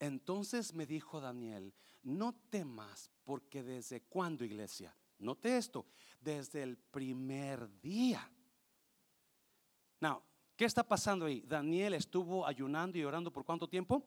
[0.00, 1.72] Entonces me dijo Daniel,
[2.02, 5.86] no temas porque desde cuándo iglesia, note esto,
[6.20, 8.28] desde el primer día.
[10.00, 10.22] Now,
[10.56, 11.42] ¿qué está pasando ahí?
[11.42, 14.04] Daniel estuvo ayunando y orando por cuánto tiempo?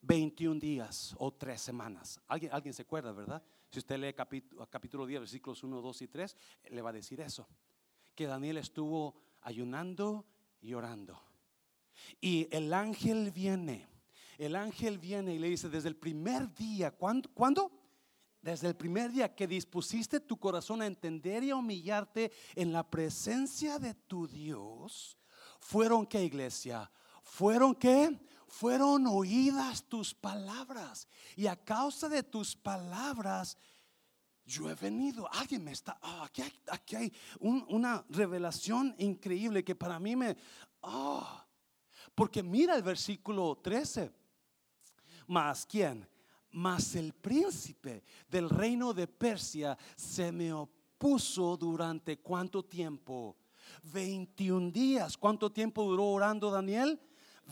[0.00, 2.20] 21 días o 3 semanas.
[2.26, 3.42] ¿Alguien, alguien se acuerda, verdad?
[3.70, 6.36] Si usted lee capítulo, capítulo 10, versículos 1, 2 y 3,
[6.70, 7.46] le va a decir eso
[8.14, 10.26] que Daniel estuvo ayunando
[10.60, 11.20] y orando.
[12.20, 13.86] Y el ángel viene,
[14.38, 17.72] el ángel viene y le dice, desde el primer día, ¿cuándo?
[18.42, 22.88] Desde el primer día que dispusiste tu corazón a entender y a humillarte en la
[22.88, 25.18] presencia de tu Dios,
[25.60, 26.90] fueron qué iglesia?
[27.22, 28.18] Fueron qué?
[28.46, 31.08] Fueron oídas tus palabras.
[31.36, 33.56] Y a causa de tus palabras,
[34.46, 39.74] yo he venido, alguien me está, ah, aquí hay, aquí hay una revelación increíble que
[39.74, 40.36] para mí me,
[40.82, 41.46] ah,
[42.14, 44.12] porque mira el versículo 13,
[45.28, 46.06] más quién,
[46.50, 53.36] más el príncipe del reino de Persia se me opuso durante cuánto tiempo,
[53.84, 57.00] 21 días, ¿cuánto tiempo duró orando Daniel?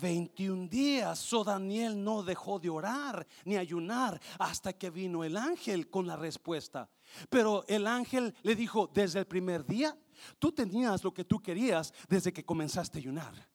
[0.01, 1.19] 21 días.
[1.19, 6.17] So Daniel no dejó de orar ni ayunar hasta que vino el ángel con la
[6.17, 6.89] respuesta.
[7.29, 9.97] Pero el ángel le dijo, desde el primer día,
[10.39, 13.49] tú tenías lo que tú querías desde que comenzaste a ayunar.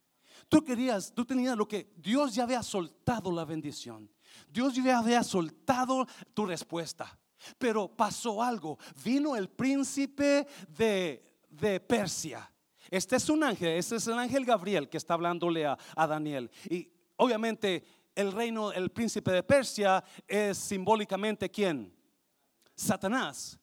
[0.50, 4.10] Tú querías, tú tenías lo que Dios ya había soltado la bendición.
[4.50, 7.20] Dios ya había soltado tu respuesta.
[7.58, 8.78] Pero pasó algo.
[9.04, 12.50] Vino el príncipe de, de Persia
[12.90, 16.50] este es un ángel, este es el ángel Gabriel que está hablándole a, Daniel.
[16.70, 17.84] Y obviamente
[18.16, 21.94] el reino, el príncipe de Persia es simbólicamente quién?
[22.76, 23.60] Satanás.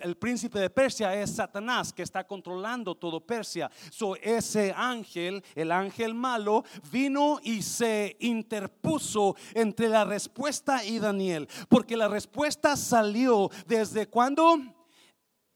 [0.00, 3.70] El príncipe de Persia es Satanás que está controlando todo Persia.
[3.90, 11.48] So, ese ángel, el ángel malo, vino y se interpuso entre la respuesta y Daniel.
[11.68, 14.56] Porque la respuesta salió desde cuando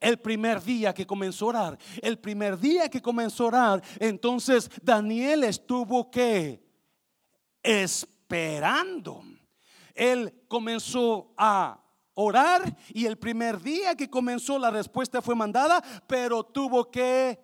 [0.01, 4.71] el primer día que comenzó a orar, el primer día que comenzó a orar, entonces
[4.83, 6.63] Daniel estuvo que
[7.63, 9.23] esperando.
[9.95, 11.83] Él comenzó a
[12.15, 17.39] orar y el primer día que comenzó la respuesta fue mandada, pero tuvo que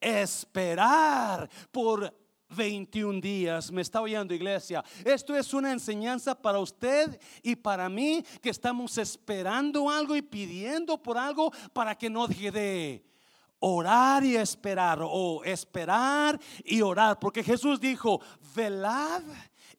[0.00, 2.23] esperar por
[2.54, 3.70] 21 días.
[3.70, 4.84] Me está oyendo iglesia.
[5.04, 11.02] Esto es una enseñanza para usted y para mí que estamos esperando algo y pidiendo
[11.02, 13.04] por algo para que no de
[13.60, 17.18] orar y esperar o esperar y orar.
[17.18, 18.20] Porque Jesús dijo,
[18.54, 19.22] velad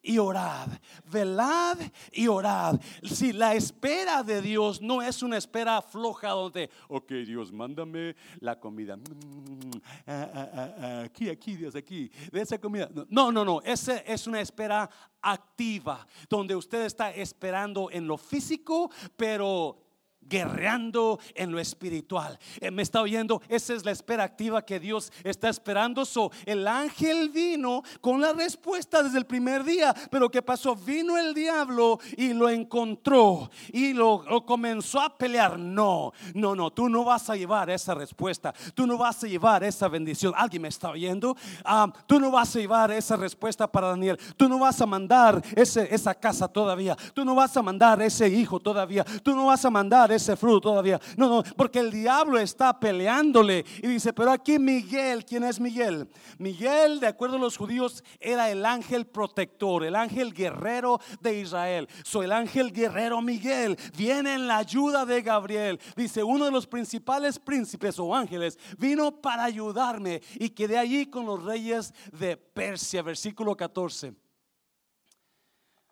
[0.06, 0.68] y orad,
[1.10, 1.78] velad
[2.12, 2.80] y orad.
[3.02, 8.58] Si la espera de Dios no es una espera floja donde, ok Dios, mándame la
[8.58, 8.96] comida.
[8.96, 9.70] Mm,
[10.06, 12.88] ah, ah, ah, aquí, aquí, Dios, aquí, de esa comida.
[13.08, 14.88] No, no, no, esa es una espera
[15.20, 19.85] activa, donde usted está esperando en lo físico, pero
[20.28, 22.38] guerreando en lo espiritual.
[22.60, 26.04] Eh, me está oyendo, esa es la espera activa que Dios está esperando.
[26.04, 30.74] So, el ángel vino con la respuesta desde el primer día, pero ¿qué pasó?
[30.74, 35.58] Vino el diablo y lo encontró y lo, comenzó a pelear.
[35.58, 39.64] No, no, no, tú no vas a llevar esa respuesta, tú no vas a llevar
[39.64, 40.32] esa bendición.
[40.36, 41.36] ¿Alguien me está oyendo?
[41.64, 45.42] Ah, tú no vas a llevar esa respuesta para Daniel, tú no vas a mandar
[45.54, 49.64] ese, esa casa todavía, tú no vas a mandar ese hijo todavía, tú no vas
[49.64, 51.00] a mandar ese fruto todavía.
[51.16, 56.08] No, no, porque el diablo está peleándole y dice, pero aquí Miguel, ¿quién es Miguel?
[56.38, 61.88] Miguel, de acuerdo a los judíos, era el ángel protector, el ángel guerrero de Israel.
[62.04, 65.80] Soy el ángel guerrero Miguel, viene en la ayuda de Gabriel.
[65.96, 71.26] Dice, uno de los principales príncipes o ángeles vino para ayudarme y quedé allí con
[71.26, 74.25] los reyes de Persia, versículo 14.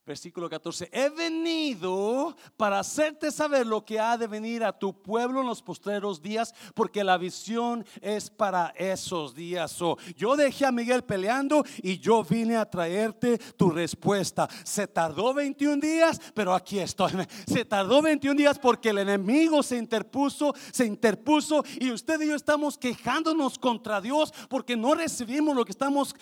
[0.07, 5.41] Versículo 14, he venido para hacerte saber lo que ha de venir a tu pueblo
[5.41, 9.79] en los postreros días, porque la visión es para esos días.
[10.15, 14.47] yo dejé a Miguel peleando y yo vine a traerte tu respuesta.
[14.63, 17.13] Se tardó 21 días, pero aquí estoy.
[17.47, 22.35] Se tardó 21 días porque el enemigo se interpuso, se interpuso y usted y yo
[22.35, 26.15] estamos quejándonos contra Dios porque no recibimos lo que estamos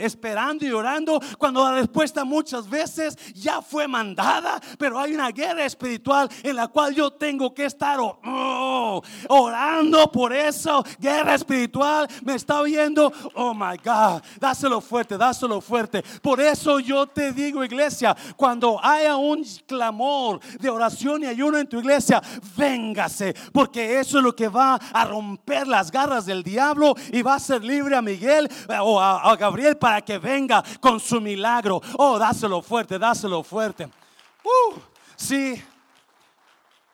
[0.00, 5.64] esperando y orando, cuando la respuesta muchas veces ya fue mandada, pero hay una guerra
[5.64, 10.84] espiritual en la cual yo tengo que estar oh, orando por eso.
[10.98, 13.12] Guerra espiritual, me está oyendo.
[13.34, 16.02] Oh my God, dáselo fuerte, dáselo fuerte.
[16.22, 21.68] Por eso yo te digo, iglesia, cuando haya un clamor de oración y ayuno en
[21.68, 22.22] tu iglesia,
[22.56, 27.34] véngase, porque eso es lo que va a romper las garras del diablo y va
[27.34, 31.20] a ser libre a Miguel eh, o a, a Gabriel para que venga con su
[31.20, 31.80] milagro.
[31.96, 33.84] Oh, dáselo fuerte, dáselo fuerte.
[33.84, 34.78] Uh,
[35.16, 35.60] sí,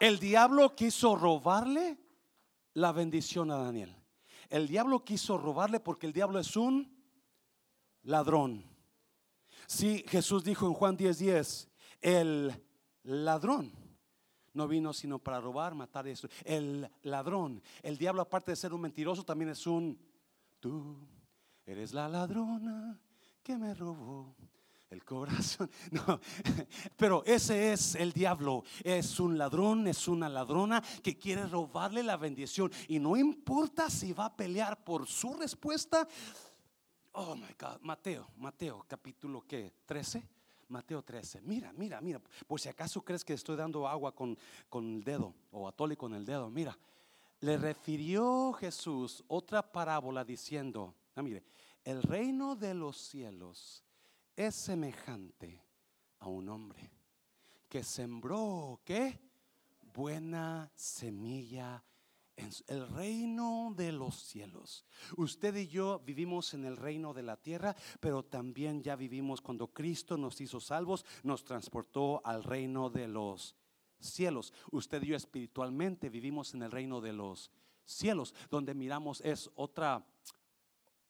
[0.01, 1.99] el diablo quiso robarle
[2.75, 3.95] la bendición a Daniel.
[4.49, 6.93] El diablo quiso robarle porque el diablo es un
[8.03, 8.65] ladrón.
[9.67, 11.69] Sí, Jesús dijo en Juan 10:10, 10,
[12.01, 12.65] el
[13.05, 13.73] ladrón
[14.53, 16.29] no vino sino para robar, matar eso.
[16.45, 19.99] El ladrón, el diablo aparte de ser un mentiroso también es un
[20.59, 20.97] tú
[21.65, 22.99] eres la ladrona
[23.43, 24.35] que me robó
[24.91, 25.71] el corazón.
[25.91, 26.21] No,
[26.97, 28.65] pero ese es el diablo.
[28.83, 32.71] Es un ladrón, es una ladrona que quiere robarle la bendición.
[32.89, 36.07] Y no importa si va a pelear por su respuesta.
[37.13, 40.29] Oh my God, Mateo, Mateo, capítulo que 13.
[40.69, 41.41] Mateo 13.
[41.43, 42.21] Mira, mira, mira.
[42.47, 44.37] Por si acaso crees que estoy dando agua con,
[44.69, 46.51] con el dedo o atole con el dedo.
[46.51, 46.77] Mira,
[47.41, 51.45] le refirió Jesús otra parábola diciendo: ah, mire,
[51.85, 53.86] el reino de los cielos
[54.37, 55.63] es semejante
[56.21, 56.91] a un hombre
[57.69, 59.19] que sembró, ¿qué?
[59.95, 61.83] Buena semilla
[62.37, 64.85] en el reino de los cielos.
[65.17, 69.69] Usted y yo vivimos en el reino de la tierra, pero también ya vivimos cuando
[69.69, 73.57] Cristo nos hizo salvos, nos transportó al reino de los
[73.99, 74.53] cielos.
[74.71, 77.51] Usted y yo espiritualmente vivimos en el reino de los
[77.87, 80.07] cielos, donde miramos es otra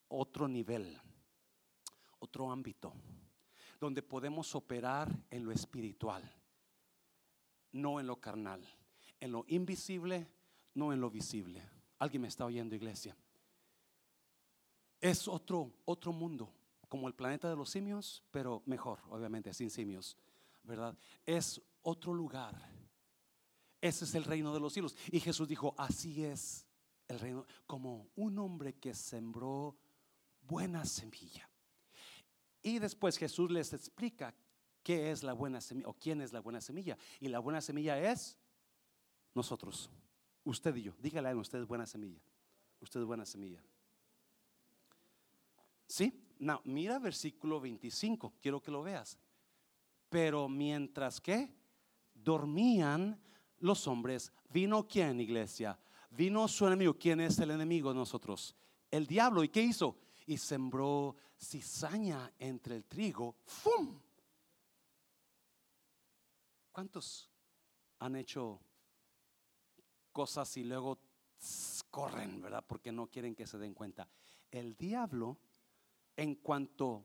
[0.08, 1.00] otro nivel,
[2.26, 2.92] otro ámbito
[3.80, 6.22] donde podemos operar en lo espiritual,
[7.72, 8.66] no en lo carnal,
[9.20, 10.26] en lo invisible,
[10.74, 11.62] no en lo visible.
[11.98, 13.16] ¿Alguien me está oyendo, iglesia?
[15.00, 16.52] Es otro, otro mundo,
[16.88, 20.16] como el planeta de los simios, pero mejor, obviamente, sin simios,
[20.62, 20.96] ¿verdad?
[21.24, 22.54] Es otro lugar.
[23.80, 24.96] Ese es el reino de los cielos.
[25.12, 26.66] Y Jesús dijo, así es
[27.08, 29.76] el reino, como un hombre que sembró
[30.40, 31.48] buena semilla.
[32.62, 34.34] Y después Jesús les explica
[34.82, 36.96] qué es la buena semilla o quién es la buena semilla.
[37.20, 38.36] Y la buena semilla es
[39.34, 39.90] nosotros,
[40.44, 40.92] usted y yo.
[40.98, 42.20] Dígale a usted es buena semilla.
[42.80, 43.62] Usted es buena semilla.
[45.86, 46.22] ¿Sí?
[46.38, 49.18] No, mira versículo 25, quiero que lo veas.
[50.08, 51.54] Pero mientras que
[52.14, 53.20] dormían
[53.58, 55.78] los hombres, vino quién, iglesia?
[56.10, 56.94] Vino su enemigo.
[56.98, 58.54] ¿Quién es el enemigo de nosotros?
[58.90, 59.42] El diablo.
[59.42, 59.98] ¿Y qué hizo?
[60.26, 63.36] Y sembró cizaña entre el trigo.
[63.44, 64.00] ¡Fum!
[66.72, 67.30] ¿Cuántos
[68.00, 68.60] han hecho
[70.12, 70.98] cosas y luego
[71.90, 72.64] corren, verdad?
[72.66, 74.08] Porque no quieren que se den cuenta.
[74.50, 75.38] El diablo,
[76.16, 77.04] en cuanto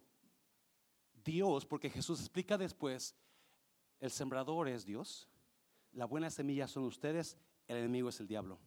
[1.24, 3.16] Dios, porque Jesús explica después,
[4.00, 5.30] el sembrador es Dios,
[5.94, 8.60] la buena semilla son ustedes, el enemigo es el diablo.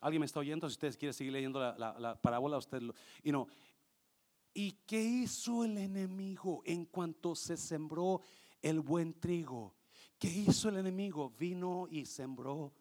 [0.00, 0.68] ¿Alguien me está oyendo?
[0.68, 2.94] Si ustedes quieren seguir leyendo la, parábola, usted lo.
[3.22, 3.46] Y no.
[4.54, 8.20] ¿Y qué hizo el enemigo en cuanto se sembró
[8.62, 9.74] el buen trigo?
[10.18, 11.30] ¿Qué hizo el enemigo?
[11.38, 12.72] Vino y sembró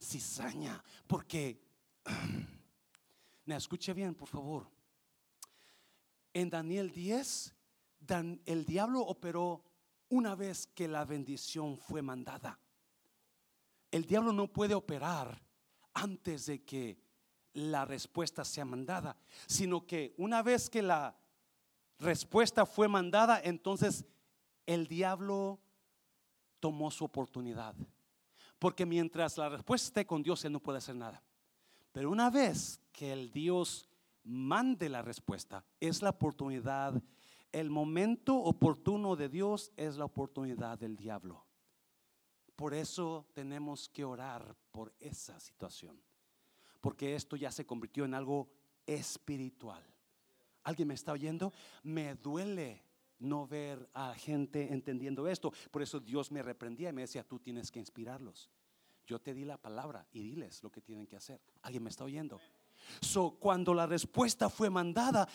[0.00, 0.82] cizaña.
[1.06, 1.60] Porque,
[3.46, 4.68] me escuche bien, por favor.
[6.34, 7.54] En Daniel 10,
[8.44, 9.64] el diablo operó
[10.10, 12.58] una vez que la bendición fue mandada.
[13.90, 15.47] El diablo no puede operar
[16.02, 16.98] antes de que
[17.54, 21.16] la respuesta sea mandada, sino que una vez que la
[21.98, 24.04] respuesta fue mandada, entonces
[24.66, 25.58] el diablo
[26.60, 27.74] tomó su oportunidad.
[28.58, 31.22] Porque mientras la respuesta esté con Dios, Él no puede hacer nada.
[31.92, 33.88] Pero una vez que el Dios
[34.24, 37.00] mande la respuesta, es la oportunidad,
[37.52, 41.47] el momento oportuno de Dios es la oportunidad del diablo.
[42.58, 45.96] Por eso tenemos que orar por esa situación.
[46.80, 48.48] Porque esto ya se convirtió en algo
[48.84, 49.80] espiritual.
[50.64, 51.52] ¿Alguien me está oyendo?
[51.84, 52.82] Me duele
[53.20, 55.52] no ver a gente entendiendo esto.
[55.70, 58.50] Por eso Dios me reprendía y me decía, tú tienes que inspirarlos.
[59.06, 61.40] Yo te di la palabra y diles lo que tienen que hacer.
[61.62, 62.40] ¿Alguien me está oyendo?
[63.00, 65.28] So, cuando la respuesta fue mandada,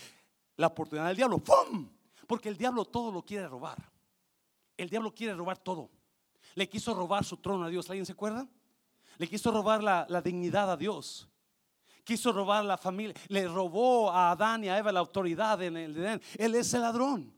[0.58, 1.90] la oportunidad del diablo, ¡pum!
[2.28, 3.78] Porque el diablo todo lo quiere robar.
[4.76, 5.90] El diablo quiere robar todo.
[6.56, 7.90] Le quiso robar su trono a Dios.
[7.90, 8.48] ¿Alguien se acuerda?
[9.18, 11.30] Le quiso robar la, la dignidad a Dios
[12.04, 15.98] quiso robar la familia, le robó a Adán y a Eva la autoridad en el
[15.98, 16.22] Edén.
[16.38, 17.34] Él es el ladrón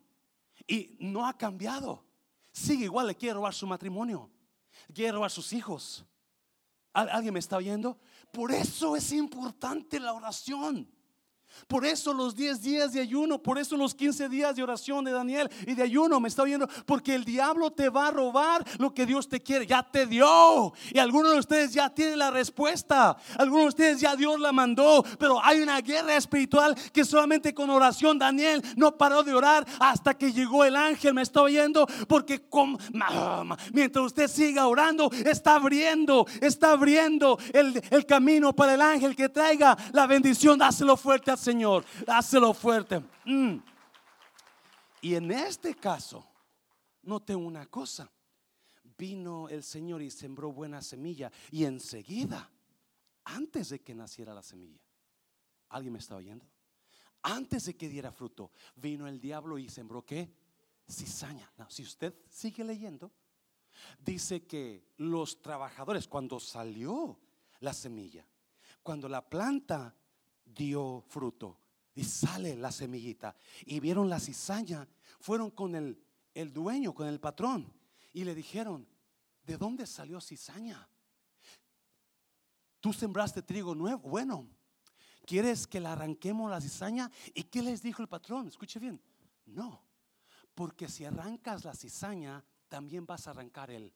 [0.68, 2.04] y no ha cambiado.
[2.52, 4.30] Sigue igual, le quiere robar su matrimonio,
[4.94, 6.06] quiere robar sus hijos.
[6.94, 8.00] ¿Alguien me está oyendo?
[8.32, 10.90] Por eso es importante la oración.
[11.68, 15.12] Por eso los 10 días de ayuno, por eso los 15 días de oración de
[15.12, 18.94] Daniel y de ayuno, me está oyendo, porque el diablo te va a robar lo
[18.94, 20.74] que Dios te quiere, ya te dio.
[20.92, 25.04] Y algunos de ustedes ya tienen la respuesta, algunos de ustedes ya Dios la mandó,
[25.18, 30.14] pero hay una guerra espiritual que solamente con oración Daniel no paró de orar hasta
[30.14, 32.44] que llegó el ángel, me está oyendo, porque
[33.74, 39.30] mientras usted siga orando, está abriendo, está abriendo el, el camino para el ángel que
[39.30, 43.04] traiga la bendición, dáselo fuerte Señor, hácelo fuerte.
[43.24, 43.58] Mm.
[45.02, 46.28] Y en este caso,
[47.04, 48.12] note una cosa.
[48.98, 52.50] Vino el Señor y sembró buena semilla y enseguida,
[53.26, 54.82] antes de que naciera la semilla,
[55.70, 56.48] ¿alguien me está oyendo?
[57.22, 60.34] Antes de que diera fruto, vino el diablo y sembró qué?
[60.90, 61.52] Cizaña.
[61.70, 63.12] si usted sigue leyendo,
[64.00, 67.20] dice que los trabajadores, cuando salió
[67.60, 68.26] la semilla,
[68.82, 69.96] cuando la planta
[70.46, 71.60] dio fruto.
[71.94, 73.36] Y sale la semillita.
[73.66, 74.88] Y vieron la cizaña.
[75.20, 75.98] Fueron con el,
[76.34, 77.72] el dueño, con el patrón.
[78.14, 78.88] Y le dijeron,
[79.46, 80.88] ¿de dónde salió cizaña?
[82.80, 84.10] Tú sembraste trigo nuevo.
[84.10, 84.48] Bueno,
[85.26, 87.10] ¿quieres que le arranquemos la cizaña?
[87.34, 88.48] ¿Y qué les dijo el patrón?
[88.48, 89.02] Escuche bien.
[89.46, 89.82] No,
[90.54, 93.94] porque si arrancas la cizaña, también vas a arrancar el...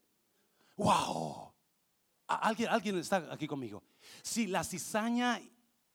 [0.78, 1.54] ¡Wow!
[2.28, 3.84] ¿Alguien, alguien está aquí conmigo.
[4.22, 5.42] Si la cizaña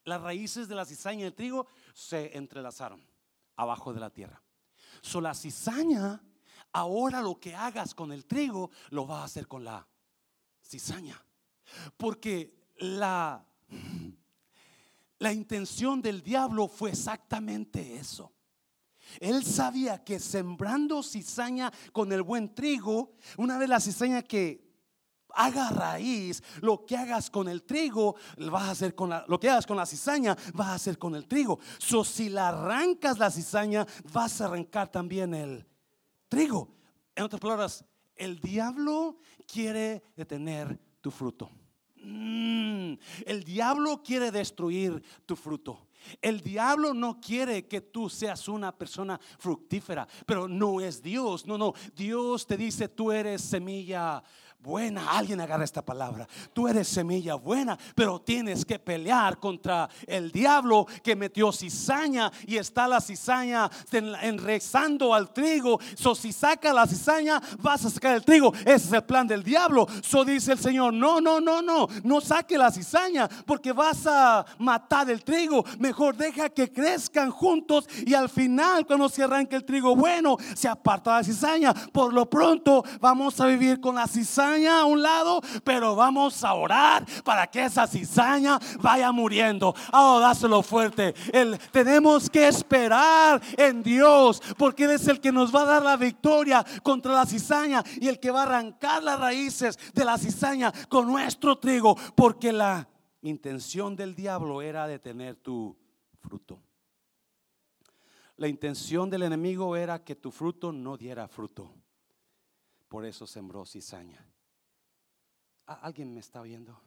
[0.05, 3.07] las raíces de la cizaña y el trigo se entrelazaron
[3.57, 4.42] abajo de la tierra.
[5.00, 6.22] So la cizaña,
[6.72, 9.86] ahora lo que hagas con el trigo, lo vas a hacer con la
[10.62, 11.20] cizaña.
[11.96, 13.44] Porque la,
[15.18, 18.32] la intención del diablo fue exactamente eso.
[19.20, 24.73] Él sabía que sembrando cizaña con el buen trigo, una vez la cizaña que
[25.35, 28.16] haga raíz, lo que hagas con el trigo,
[28.51, 31.14] vas a hacer con la, lo que hagas con la cizaña, vas a hacer con
[31.14, 31.59] el trigo.
[31.78, 35.66] So, si la arrancas la cizaña, vas a arrancar también el
[36.28, 36.74] trigo.
[37.14, 37.85] En otras palabras,
[38.16, 41.51] el diablo quiere detener tu fruto.
[42.03, 45.89] Mm, el diablo quiere destruir tu fruto.
[46.20, 51.47] El diablo no quiere que tú seas una persona fructífera, pero no es Dios.
[51.47, 51.72] No, no.
[51.97, 54.22] Dios te dice, tú eres semilla
[54.64, 55.10] buena.
[55.10, 56.26] Alguien agarra esta palabra.
[56.54, 62.56] Tú eres semilla buena, pero tienes que pelear contra el diablo que metió cizaña y
[62.56, 65.78] está la cizaña enrezando al trigo.
[65.94, 68.54] So, si saca la cizaña, vas a sacar el trigo.
[68.60, 69.86] Ese es el plan del diablo.
[70.02, 74.46] So dice el Señor: No, no, no, no, no saque la cizaña porque vas a
[74.58, 75.62] matar el trigo.
[75.78, 80.68] Mejor deja que crezcan juntos y al final, cuando se arranque el trigo bueno, se
[80.68, 81.74] aparta la cizaña.
[81.92, 86.55] Por lo pronto, vamos a vivir con la cizaña a un lado, pero vamos a
[86.55, 89.74] orar para que esa cizaña vaya muriendo.
[89.92, 91.14] Oh, dáselo fuerte.
[91.72, 95.96] Tenemos que esperar en Dios, porque Él es el que nos va a dar la
[95.96, 100.72] victoria contra la cizaña y el que va a arrancar las raíces de la cizaña
[100.88, 102.88] con nuestro trigo, porque la
[103.22, 105.76] intención del diablo era detener tu
[106.20, 106.61] fruto.
[108.36, 111.72] La intención del enemigo era que tu fruto no diera fruto.
[112.88, 114.26] Por eso sembró cizaña.
[115.66, 116.78] ¿Alguien me está oyendo?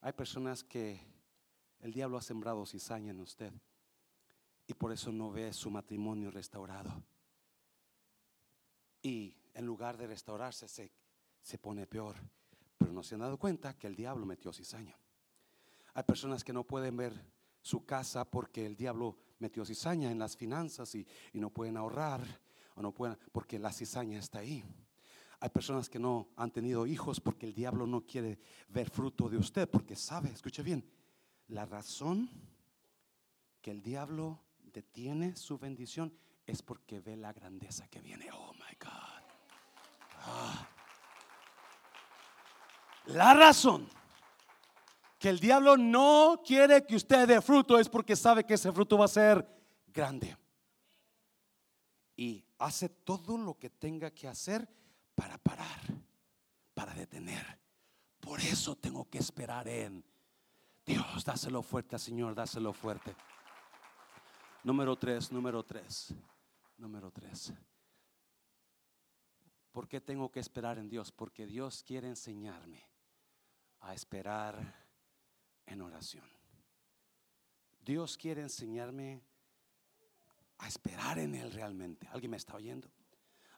[0.00, 1.00] Hay personas que
[1.80, 3.52] el diablo ha sembrado cizaña en usted
[4.66, 7.02] y por eso no ve su matrimonio restaurado.
[9.02, 10.90] Y en lugar de restaurarse se,
[11.42, 12.16] se pone peor,
[12.78, 14.96] pero no se han dado cuenta que el diablo metió cizaña.
[15.94, 17.12] Hay personas que no pueden ver
[17.60, 22.22] su casa porque el diablo metió cizaña en las finanzas y, y no pueden ahorrar
[22.74, 24.64] o no pueden porque la cizaña está ahí.
[25.40, 28.38] Hay personas que no han tenido hijos porque el diablo no quiere
[28.68, 30.84] ver fruto de usted, porque sabe, escuche bien,
[31.48, 32.28] la razón
[33.62, 36.14] que el diablo detiene su bendición
[36.46, 38.30] es porque ve la grandeza que viene.
[38.32, 39.22] Oh my God.
[40.16, 40.68] Ah.
[43.06, 43.88] La razón
[45.18, 48.98] que el diablo no quiere que usted dé fruto es porque sabe que ese fruto
[48.98, 49.46] va a ser
[49.88, 50.36] grande.
[52.16, 54.68] y hace todo lo que tenga que hacer
[55.20, 55.80] para parar,
[56.72, 57.60] para detener.
[58.20, 60.02] Por eso tengo que esperar en
[60.86, 61.26] Dios.
[61.26, 63.14] Dáselo fuerte, Señor, dáselo fuerte.
[64.64, 66.14] Número tres, número tres,
[66.78, 67.52] número tres.
[69.72, 71.12] ¿Por qué tengo que esperar en Dios?
[71.12, 72.82] Porque Dios quiere enseñarme
[73.80, 74.86] a esperar
[75.66, 76.24] en oración.
[77.82, 79.22] Dios quiere enseñarme
[80.56, 82.08] a esperar en Él realmente.
[82.08, 82.90] ¿Alguien me está oyendo?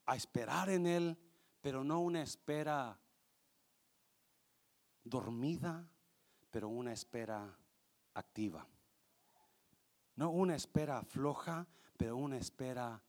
[0.06, 1.16] A esperar en Él,
[1.62, 2.98] pero no una espera
[5.04, 5.88] dormida,
[6.50, 7.56] pero una espera
[8.14, 8.66] activa.
[10.16, 13.00] No una espera floja, pero una espera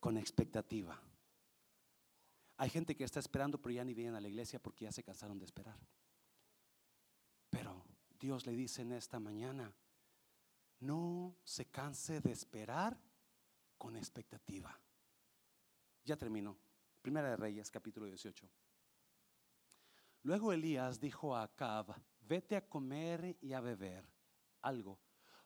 [0.00, 1.00] con expectativa.
[2.56, 5.04] Hay gente que está esperando, pero ya ni vienen a la iglesia porque ya se
[5.04, 5.78] cansaron de esperar.
[7.50, 7.84] Pero
[8.18, 9.72] Dios le dice en esta mañana,
[10.80, 12.98] no se canse de esperar
[13.76, 14.76] con expectativa.
[16.04, 16.56] Ya terminó.
[17.02, 18.48] Primera de Reyes, capítulo 18.
[20.22, 24.04] Luego Elías dijo a Acab, vete a comer y a beber
[24.62, 24.98] algo,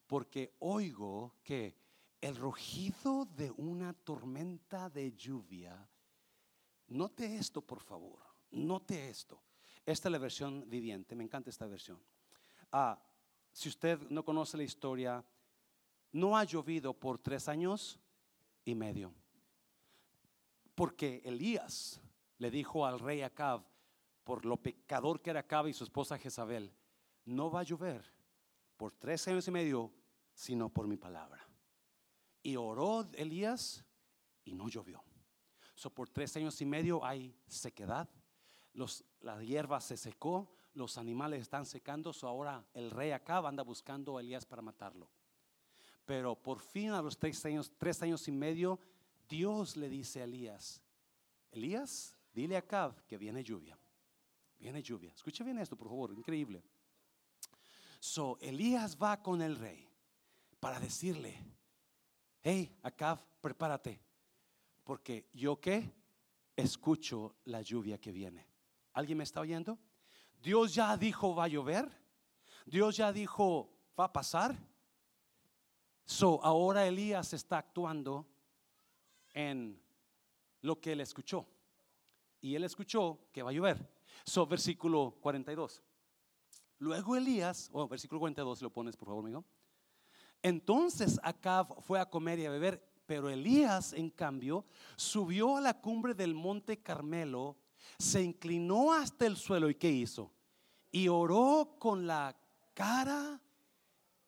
[0.06, 1.76] porque oigo que
[2.20, 5.88] el rugido de una tormenta de lluvia,
[6.88, 9.42] note esto por favor, note esto.
[9.84, 12.00] Esta es la versión viviente, me encanta esta versión.
[12.70, 13.00] Ah,
[13.52, 15.24] si usted no conoce la historia,
[16.12, 18.00] no ha llovido por tres años
[18.64, 19.12] y medio.
[20.82, 22.00] Porque Elías
[22.38, 23.62] le dijo al rey Acab,
[24.24, 26.74] por lo pecador que era Acab y su esposa Jezabel,
[27.24, 28.02] no va a llover
[28.76, 29.92] por tres años y medio,
[30.34, 31.46] sino por mi palabra.
[32.42, 33.84] Y oró Elías
[34.42, 35.04] y no llovió.
[35.76, 38.10] So, por tres años y medio hay sequedad,
[38.72, 43.62] los, la hierba se secó, los animales están secando, so ahora el rey Acab anda
[43.62, 45.08] buscando a Elías para matarlo.
[46.04, 48.80] Pero por fin a los tres años, tres años y medio,
[49.32, 50.82] Dios le dice a Elías,
[51.52, 53.78] Elías, dile a Acab que viene lluvia.
[54.58, 55.10] Viene lluvia.
[55.10, 56.62] Escucha bien esto, por favor, increíble.
[57.98, 59.88] So, Elías va con el rey
[60.60, 61.34] para decirle,
[62.42, 64.02] hey, Acab, prepárate,
[64.84, 65.90] porque yo qué,
[66.54, 68.46] escucho la lluvia que viene.
[68.92, 69.78] ¿Alguien me está oyendo?
[70.42, 71.90] Dios ya dijo va a llover.
[72.66, 74.54] Dios ya dijo va a pasar.
[76.04, 78.26] So, ahora Elías está actuando
[79.34, 79.80] en
[80.60, 81.46] lo que él escuchó.
[82.40, 83.88] Y él escuchó que va a llover.
[84.24, 85.82] So, versículo 42.
[86.78, 89.44] Luego Elías, o oh, versículo 42, lo pones por favor, amigo.
[90.42, 94.64] Entonces Acab fue a comer y a beber, pero Elías, en cambio,
[94.96, 97.56] subió a la cumbre del monte Carmelo,
[97.98, 100.32] se inclinó hasta el suelo y ¿qué hizo?
[100.90, 102.36] Y oró con la
[102.74, 103.40] cara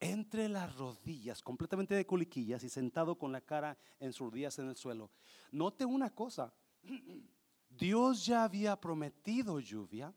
[0.05, 4.69] entre las rodillas, completamente de coliquillas y sentado con la cara en sus rodillas en
[4.69, 5.11] el suelo.
[5.51, 6.53] Note una cosa,
[7.71, 10.13] Dios ya había prometido lluvia,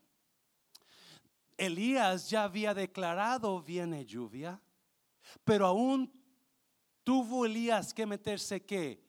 [1.55, 4.61] Elías ya había declarado viene lluvia,
[5.45, 6.11] pero aún
[7.05, 9.01] tuvo Elías que meterse que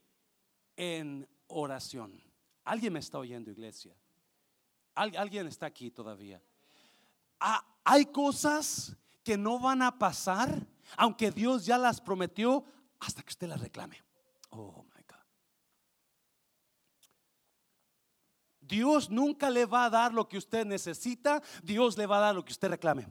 [0.77, 2.23] en oración.
[2.65, 3.97] ¿Alguien me está oyendo, iglesia?
[4.95, 6.41] ¿Alguien está aquí todavía?
[7.41, 8.97] Ah, hay cosas
[9.29, 10.67] que no van a pasar,
[10.97, 12.65] aunque Dios ya las prometió,
[12.99, 14.03] hasta que usted las reclame.
[14.49, 15.27] Oh my God.
[18.59, 22.35] Dios nunca le va a dar lo que usted necesita, Dios le va a dar
[22.37, 23.07] lo que usted reclame.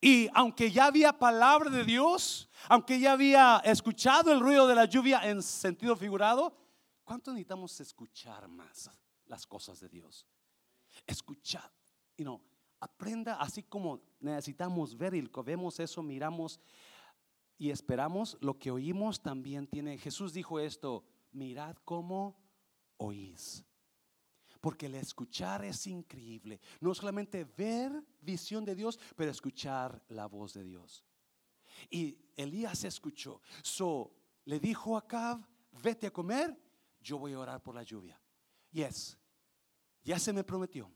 [0.00, 4.84] Y aunque ya había palabra de Dios, aunque ya había escuchado el ruido de la
[4.84, 6.56] lluvia en sentido figurado,
[7.02, 8.88] ¿cuánto necesitamos escuchar más
[9.24, 10.28] las cosas de Dios?
[11.04, 11.68] Escuchar,
[12.16, 12.51] y no,
[12.82, 16.58] aprenda así como necesitamos ver y vemos eso, miramos
[17.56, 19.98] y esperamos, lo que oímos también tiene.
[19.98, 22.36] Jesús dijo esto, mirad cómo
[22.96, 23.64] oís.
[24.60, 26.60] Porque el escuchar es increíble.
[26.80, 31.04] No solamente ver visión de Dios, pero escuchar la voz de Dios.
[31.88, 33.40] Y Elías escuchó.
[33.62, 34.12] So
[34.44, 35.46] le dijo a Acab,
[35.84, 36.60] vete a comer,
[37.00, 38.20] yo voy a orar por la lluvia.
[38.72, 39.16] Yes,
[40.02, 40.90] ya se me prometió,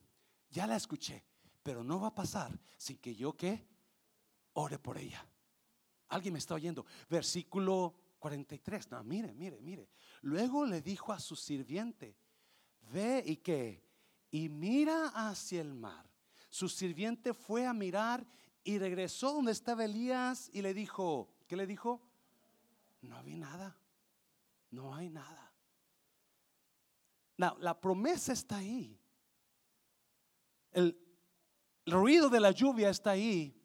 [0.50, 1.24] ya la escuché
[1.66, 3.66] pero no va a pasar sin que yo que
[4.52, 5.26] ore por ella.
[6.10, 6.86] ¿Alguien me está oyendo?
[7.10, 8.92] Versículo 43.
[8.92, 9.88] No, mire, mire, mire.
[10.22, 12.16] Luego le dijo a su sirviente,
[12.92, 13.84] ve y que,
[14.30, 16.08] y mira hacia el mar.
[16.50, 18.24] Su sirviente fue a mirar
[18.62, 22.00] y regresó donde estaba Elías y le dijo, ¿qué le dijo?
[23.00, 23.76] No había nada,
[24.70, 25.52] no hay nada.
[27.36, 28.96] La promesa está ahí.
[30.70, 31.05] El,
[31.86, 33.56] el ruido de la lluvia está ahí,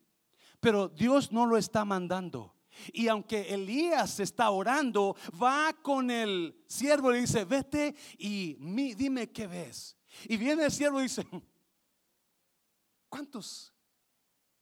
[0.59, 2.55] pero Dios no lo está mandando.
[2.93, 8.53] Y aunque Elías está orando, va con el siervo y dice, vete y
[8.95, 9.97] dime qué ves.
[10.25, 11.25] Y viene el siervo y dice,
[13.09, 13.73] ¿cuántos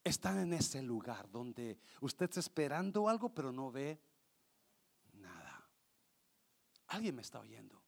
[0.04, 4.02] están en ese lugar donde usted está esperando algo pero no ve
[5.14, 5.70] nada?
[6.88, 7.84] Alguien me está oyendo.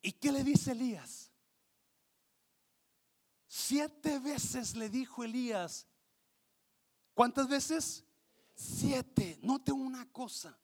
[0.00, 1.31] ¿Y qué le dice Elías?
[3.54, 5.86] Siete veces le dijo Elías,
[7.12, 8.02] ¿cuántas veces?
[8.54, 10.58] Siete, note una cosa.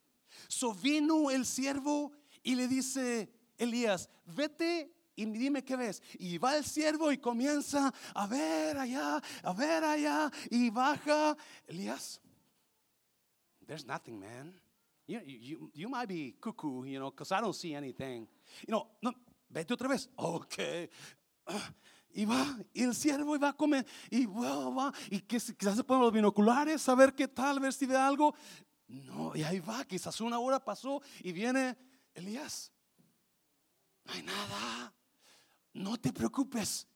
[0.49, 2.13] So vino el siervo
[2.43, 6.03] y le dice, Elías, vete y dime qué ves.
[6.19, 11.37] Y va el siervo y comienza a ver allá, a ver allá, y baja.
[11.67, 12.23] Elías,
[13.67, 14.59] there's nothing, man.
[15.07, 18.27] You, you, you might be cuckoo, you know, because I don't see anything.
[18.67, 19.13] You know, no,
[19.51, 20.09] vete otra vez.
[20.17, 20.89] Ok.
[22.11, 25.85] Y va, y el siervo va a comer, y va, va, y que quizás se
[25.85, 28.35] ponen los binoculares a ver qué tal, ver si ve algo.
[28.89, 31.77] No, y ahí va, quizás una hora pasó y viene
[32.15, 32.73] Elías.
[34.05, 34.95] No hay nada,
[35.75, 36.89] no te preocupes,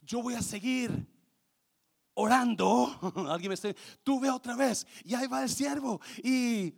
[0.00, 1.06] yo voy a seguir
[2.14, 2.90] orando,
[3.30, 6.74] alguien me dice, tú ve otra vez, y ahí va el siervo, y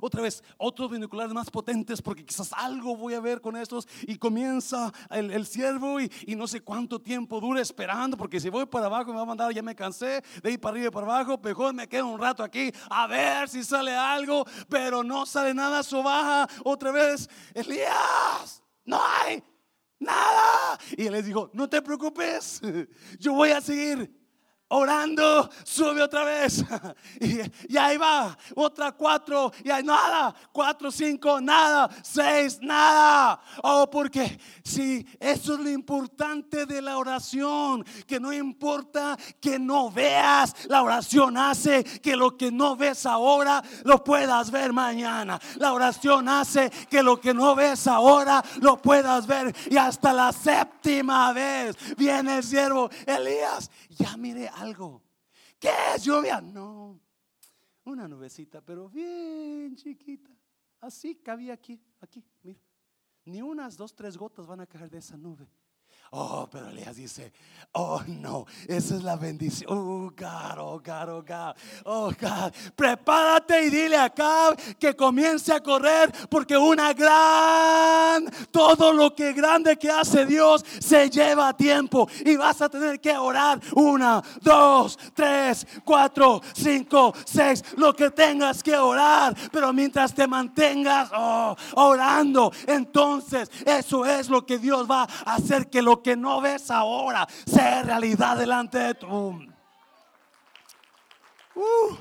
[0.00, 4.16] otra vez, otros binoculares más potentes, porque quizás algo voy a ver con estos, y
[4.16, 8.66] comienza el, el siervo, y, y, no sé cuánto tiempo dura esperando, porque si voy
[8.66, 11.06] para abajo me va a mandar, ya me cansé de ir para arriba y para
[11.06, 15.54] abajo, mejor me quedo un rato aquí, a ver si sale algo, pero no sale
[15.54, 19.42] nada, so baja otra vez, Elías, no hay
[19.98, 22.60] nada, y él les dijo, no te preocupes,
[23.18, 24.19] yo voy a seguir
[24.70, 26.64] orando, sube otra vez.
[27.68, 33.40] Y, ahí va, otra cuatro, y hay nada, cuatro, cinco, nada, seis, nada.
[33.62, 39.90] Oh, porque si eso es lo importante de la oración, que no importa que no
[39.90, 45.40] veas, la oración hace que lo que no ves ahora lo puedas ver mañana.
[45.56, 49.54] La oración hace que lo que no ves ahora lo puedas ver.
[49.70, 55.02] Y hasta la séptima vez viene el siervo Elías ya mire algo.
[55.58, 56.40] ¿Qué es lluvia?
[56.40, 56.98] No,
[57.84, 60.30] una nubecita, pero bien chiquita.
[60.80, 62.60] Así cabía aquí, aquí, mira.
[63.26, 65.46] Ni unas dos, tres gotas van a caer de esa nube.
[66.12, 67.32] Oh, pero Elías dice,
[67.72, 69.70] oh no, esa es la bendición.
[69.70, 71.54] Oh God, oh God, oh God,
[71.84, 72.52] oh God.
[72.74, 79.76] Prepárate y dile acá que comience a correr porque una gran, todo lo que grande
[79.76, 85.64] que hace Dios se lleva tiempo y vas a tener que orar una, dos, tres,
[85.84, 89.36] cuatro, cinco, seis, lo que tengas que orar.
[89.52, 95.70] Pero mientras te mantengas oh, orando, entonces eso es lo que Dios va a hacer
[95.70, 99.06] que lo que no ves ahora sea realidad delante de tu.
[101.54, 101.96] Uh.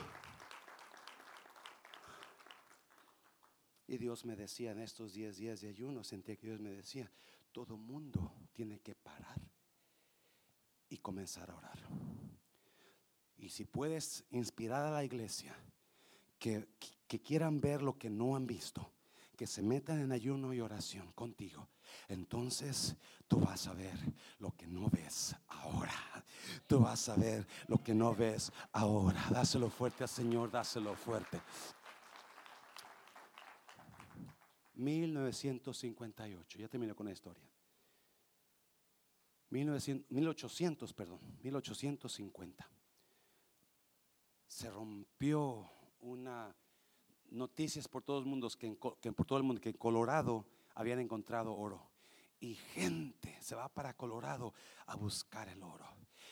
[3.87, 7.11] Y Dios me decía en estos 10 días de ayuno, sentía que Dios me decía,
[7.51, 9.41] todo mundo tiene que parar
[10.89, 11.79] y comenzar a orar.
[13.37, 15.55] Y si puedes inspirar a la iglesia
[16.37, 16.67] que,
[17.07, 18.91] que quieran ver lo que no han visto,
[19.39, 21.69] que se metan en ayuno y oración contigo
[22.07, 22.95] entonces
[23.27, 23.97] tú vas a ver
[24.39, 25.93] lo que no ves ahora.
[26.67, 29.23] Tú vas a ver lo que no ves ahora.
[29.29, 31.39] Dáselo fuerte al Señor, dáselo fuerte.
[34.73, 37.43] 1958, ya termino con la historia.
[39.49, 42.69] 1800, perdón, 1850.
[44.47, 45.69] Se rompió
[45.99, 46.55] una
[47.31, 51.55] noticias por todo el mundo que, por todo el mundo que en Colorado habían encontrado
[51.55, 51.89] oro.
[52.39, 54.53] Y gente se va para Colorado
[54.85, 55.85] a buscar el oro.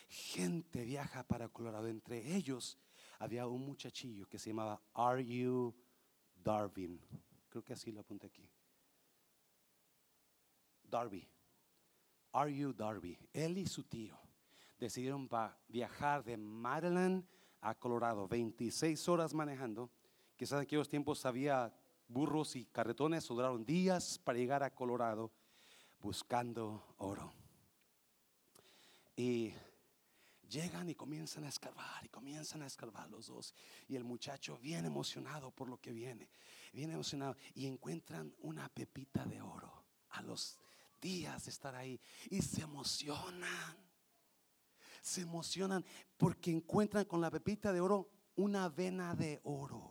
[0.08, 1.88] Gente viaja para Colorado.
[1.88, 2.78] Entre ellos
[3.20, 5.76] había un muchachillo que se llamaba R.U.
[6.36, 7.02] Darwin.
[7.50, 8.50] Creo que así lo apunté aquí.
[10.84, 11.28] Darby.
[12.34, 12.74] R.U.
[12.74, 13.18] Darby.
[13.34, 14.18] Él y su tío
[14.78, 15.30] decidieron
[15.68, 17.26] viajar de Maryland
[17.62, 18.28] a Colorado.
[18.28, 19.89] 26 horas manejando.
[20.38, 21.74] Quizás en aquellos tiempos había
[22.08, 25.32] burros y carretones duraron días para llegar a Colorado
[26.00, 27.34] buscando oro.
[29.16, 29.52] Y
[30.48, 33.56] llegan y comienzan a escarbar y comienzan a escarbar los dos.
[33.88, 36.30] Y el muchacho viene emocionado por lo que viene,
[36.72, 40.60] viene emocionado y encuentran una pepita de oro a los
[41.02, 43.76] días de estar ahí y se emocionan.
[45.02, 45.84] Se emocionan
[46.16, 49.87] porque encuentran con la pepita de oro una vena de oro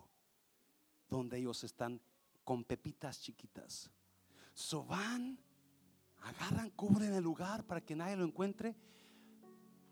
[1.08, 2.00] donde ellos están
[2.44, 3.90] con pepitas chiquitas.
[4.54, 5.38] So van,
[6.22, 8.74] agarran, cubren el lugar para que nadie lo encuentre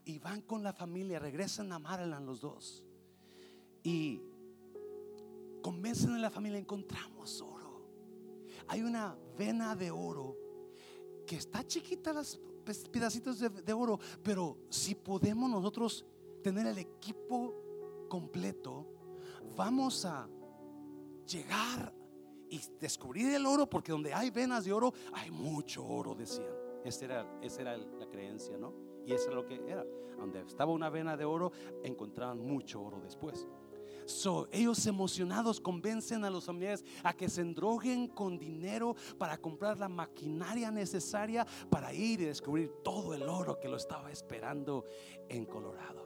[0.04, 2.84] y van con la familia, regresan a Maryland los dos.
[3.82, 4.20] Y
[5.62, 7.82] convencen a la familia, encontramos oro.
[8.68, 10.36] Hay una vena de oro
[11.26, 12.38] que está chiquita las
[12.90, 16.04] pedacitos de oro, pero si podemos nosotros
[16.42, 17.54] tener el equipo
[18.08, 18.86] completo,
[19.56, 20.28] vamos a
[21.26, 21.92] llegar
[22.48, 26.54] y descubrir el oro, porque donde hay venas de oro, hay mucho oro, decían.
[26.84, 28.74] Esa era, esa era la creencia, ¿no?
[29.06, 29.84] Y eso es lo que era.
[30.18, 31.50] Donde estaba una vena de oro,
[31.82, 33.48] encontraban mucho oro después.
[34.06, 39.78] So, ellos emocionados convencen a los familiares a que se endroguen con dinero para comprar
[39.78, 44.84] la maquinaria necesaria para ir y descubrir todo el oro que lo estaba esperando
[45.28, 46.03] en Colorado.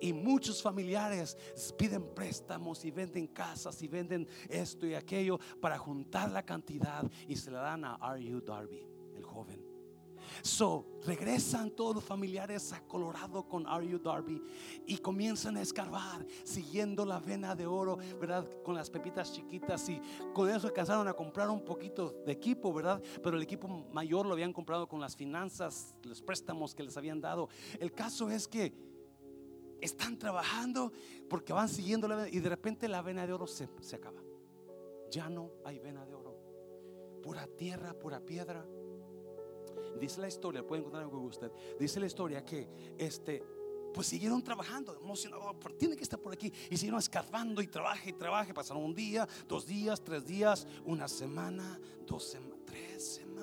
[0.00, 1.36] Y muchos familiares
[1.76, 7.36] piden préstamos y venden casas y venden esto y aquello para juntar la cantidad y
[7.36, 8.40] se la dan a R.U.
[8.40, 8.86] Darby,
[9.16, 9.74] el joven.
[10.42, 13.98] So, regresan todos los familiares a Colorado con R.U.
[13.98, 14.42] Darby
[14.86, 18.46] y comienzan a escarbar siguiendo la vena de oro, ¿verdad?
[18.62, 20.00] Con las pepitas chiquitas y
[20.32, 23.02] con eso alcanzaron a comprar un poquito de equipo, ¿verdad?
[23.22, 27.20] Pero el equipo mayor lo habían comprado con las finanzas, los préstamos que les habían
[27.20, 27.48] dado.
[27.78, 28.93] El caso es que
[29.84, 30.92] están trabajando
[31.28, 34.22] porque van siguiendo la vena y de repente la vena de oro se, se acaba.
[35.10, 36.36] Ya no hay vena de oro.
[37.22, 38.66] Pura tierra, pura piedra.
[40.00, 41.52] Dice la historia, pueden encontrar en Google usted.
[41.78, 42.68] Dice la historia que
[42.98, 43.42] este
[43.94, 46.52] pues siguieron trabajando, emocionados, tiene que estar por aquí.
[46.68, 48.52] Y siguieron escarbando y trabaje y trabaje.
[48.52, 53.33] Pasaron un día, dos días, tres días, una semana, dos semanas, tres semanas.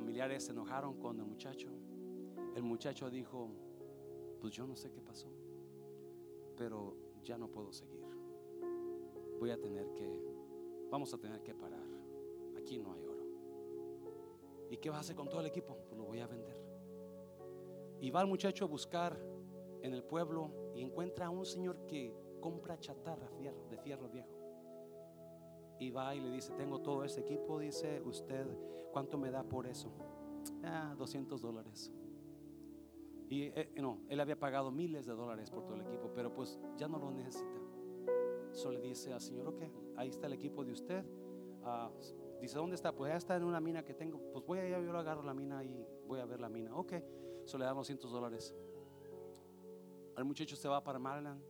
[0.00, 1.68] Familiares se enojaron con el muchacho.
[2.56, 3.50] El muchacho dijo,
[4.40, 5.28] pues yo no sé qué pasó,
[6.56, 8.00] pero ya no puedo seguir.
[9.38, 10.24] Voy a tener que
[10.90, 11.84] vamos a tener que parar.
[12.56, 13.26] Aquí no hay oro.
[14.70, 15.76] ¿Y qué vas a hacer con todo el equipo?
[15.86, 16.56] Pues lo voy a vender.
[18.00, 19.20] Y va el muchacho a buscar
[19.82, 23.28] en el pueblo y encuentra a un señor que compra chatarra
[23.68, 24.39] de fierro viejo.
[25.80, 28.46] Y va y le dice, tengo todo ese equipo, dice usted,
[28.92, 29.90] ¿cuánto me da por eso?
[30.62, 31.90] Ah, 200 dólares.
[33.30, 36.60] Y eh, no, él había pagado miles de dólares por todo el equipo, pero pues
[36.76, 37.60] ya no lo necesita.
[38.52, 39.62] Solo le dice al Señor, ok,
[39.96, 41.04] ahí está el equipo de usted.
[41.62, 41.90] Ah,
[42.42, 42.94] dice, ¿dónde está?
[42.94, 44.20] Pues ya está en una mina que tengo.
[44.32, 46.74] Pues voy allá, yo lo agarro la mina y voy a ver la mina.
[46.74, 46.92] Ok,
[47.44, 48.54] solo le dan 200 dólares.
[50.16, 51.40] El muchacho se va para Maryland,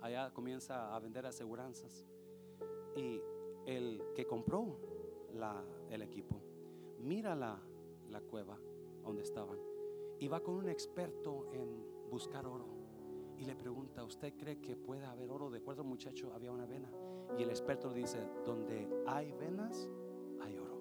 [0.00, 2.04] allá comienza a vender aseguranzas.
[2.96, 3.22] Y
[3.66, 4.78] el que compró
[5.34, 6.40] la, el equipo,
[6.98, 7.60] mira la,
[8.08, 8.58] la cueva
[9.02, 9.58] donde estaban
[10.18, 12.80] y va con un experto en buscar oro
[13.40, 15.48] y le pregunta, ¿usted cree que puede haber oro?
[15.48, 16.92] De acuerdo muchacho, había una vena.
[17.38, 19.88] Y el experto le dice, donde hay venas,
[20.42, 20.78] hay oro.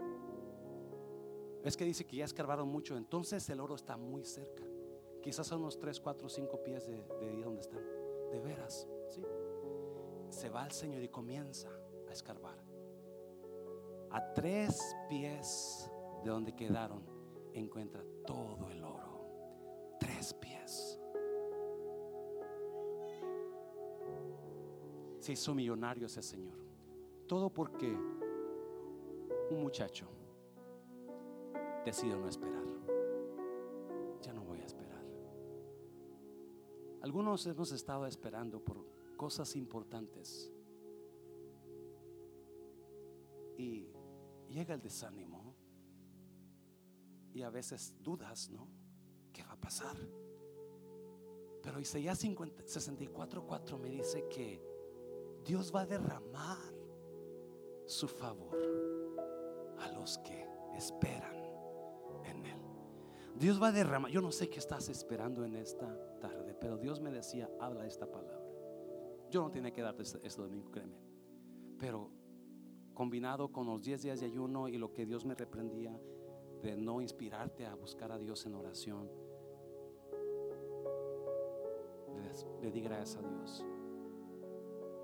[1.64, 4.66] Es que dice que ya escarbaron mucho, entonces el oro está muy cerca.
[5.22, 7.84] Quizás son unos 3, 4, 5 pies de, donde están.
[8.30, 9.24] De veras, ¿sí?
[10.30, 11.70] Se va el Señor y comienza
[12.10, 12.49] a escarbar.
[14.12, 15.92] A tres pies
[16.24, 17.04] de donde quedaron,
[17.54, 19.98] encuentra todo el oro.
[20.00, 21.00] Tres pies.
[25.20, 26.58] se hizo millonario ese señor.
[27.28, 27.88] Todo porque
[29.52, 30.08] un muchacho
[31.86, 32.64] decidió no esperar.
[34.22, 35.04] Ya no voy a esperar.
[37.02, 38.84] Algunos hemos estado esperando por
[39.18, 40.52] cosas importantes.
[43.58, 43.88] Y
[44.50, 45.56] llega el desánimo.
[47.34, 48.68] Y a veces dudas, ¿no?
[49.32, 49.96] ¿Qué va a pasar?
[51.62, 54.62] Pero Isaías 64:4 me dice que
[55.46, 56.58] Dios va a derramar
[57.86, 58.58] su favor
[59.80, 60.46] a los que
[60.76, 61.36] esperan
[62.26, 62.62] en Él.
[63.36, 67.00] Dios va a derramar, yo no sé qué estás esperando en esta tarde, pero Dios
[67.00, 68.40] me decía, habla esta palabra.
[69.30, 70.98] Yo no tenía que darte este, este domingo, créeme.
[71.78, 72.19] Pero
[73.00, 75.98] combinado con los 10 días de ayuno y lo que Dios me reprendía
[76.62, 79.10] de no inspirarte a buscar a Dios en oración,
[82.62, 83.66] le, di gracias a Dios.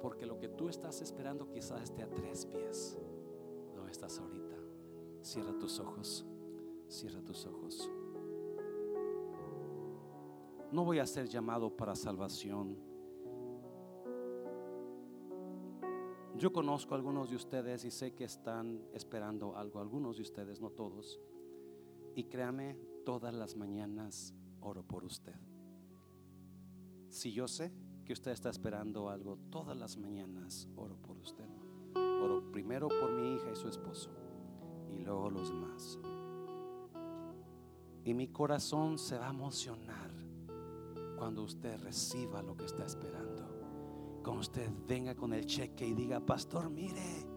[0.02, 3.00] Porque lo que tú estás esperando quizás esté a tres pies.
[3.74, 4.58] No estás ahorita.
[5.22, 6.26] Cierra tus ojos.
[6.90, 7.90] Cierra tus ojos.
[10.70, 12.76] No voy a ser llamado para salvación.
[16.38, 19.80] Yo conozco a algunos de ustedes y sé que están esperando algo.
[19.80, 21.20] Algunos de ustedes, no todos.
[22.14, 25.36] Y créame, todas las mañanas oro por usted.
[27.10, 27.72] Si yo sé
[28.04, 31.48] que usted está esperando algo todas las mañanas, oro por usted.
[31.96, 34.10] Oro primero por mi hija y su esposo
[34.92, 36.00] y luego los demás.
[38.04, 40.12] Y mi corazón se va a emocionar
[41.18, 43.45] cuando usted reciba lo que está esperando.
[44.26, 47.28] Cuando usted venga con el cheque y diga, pastor, mire,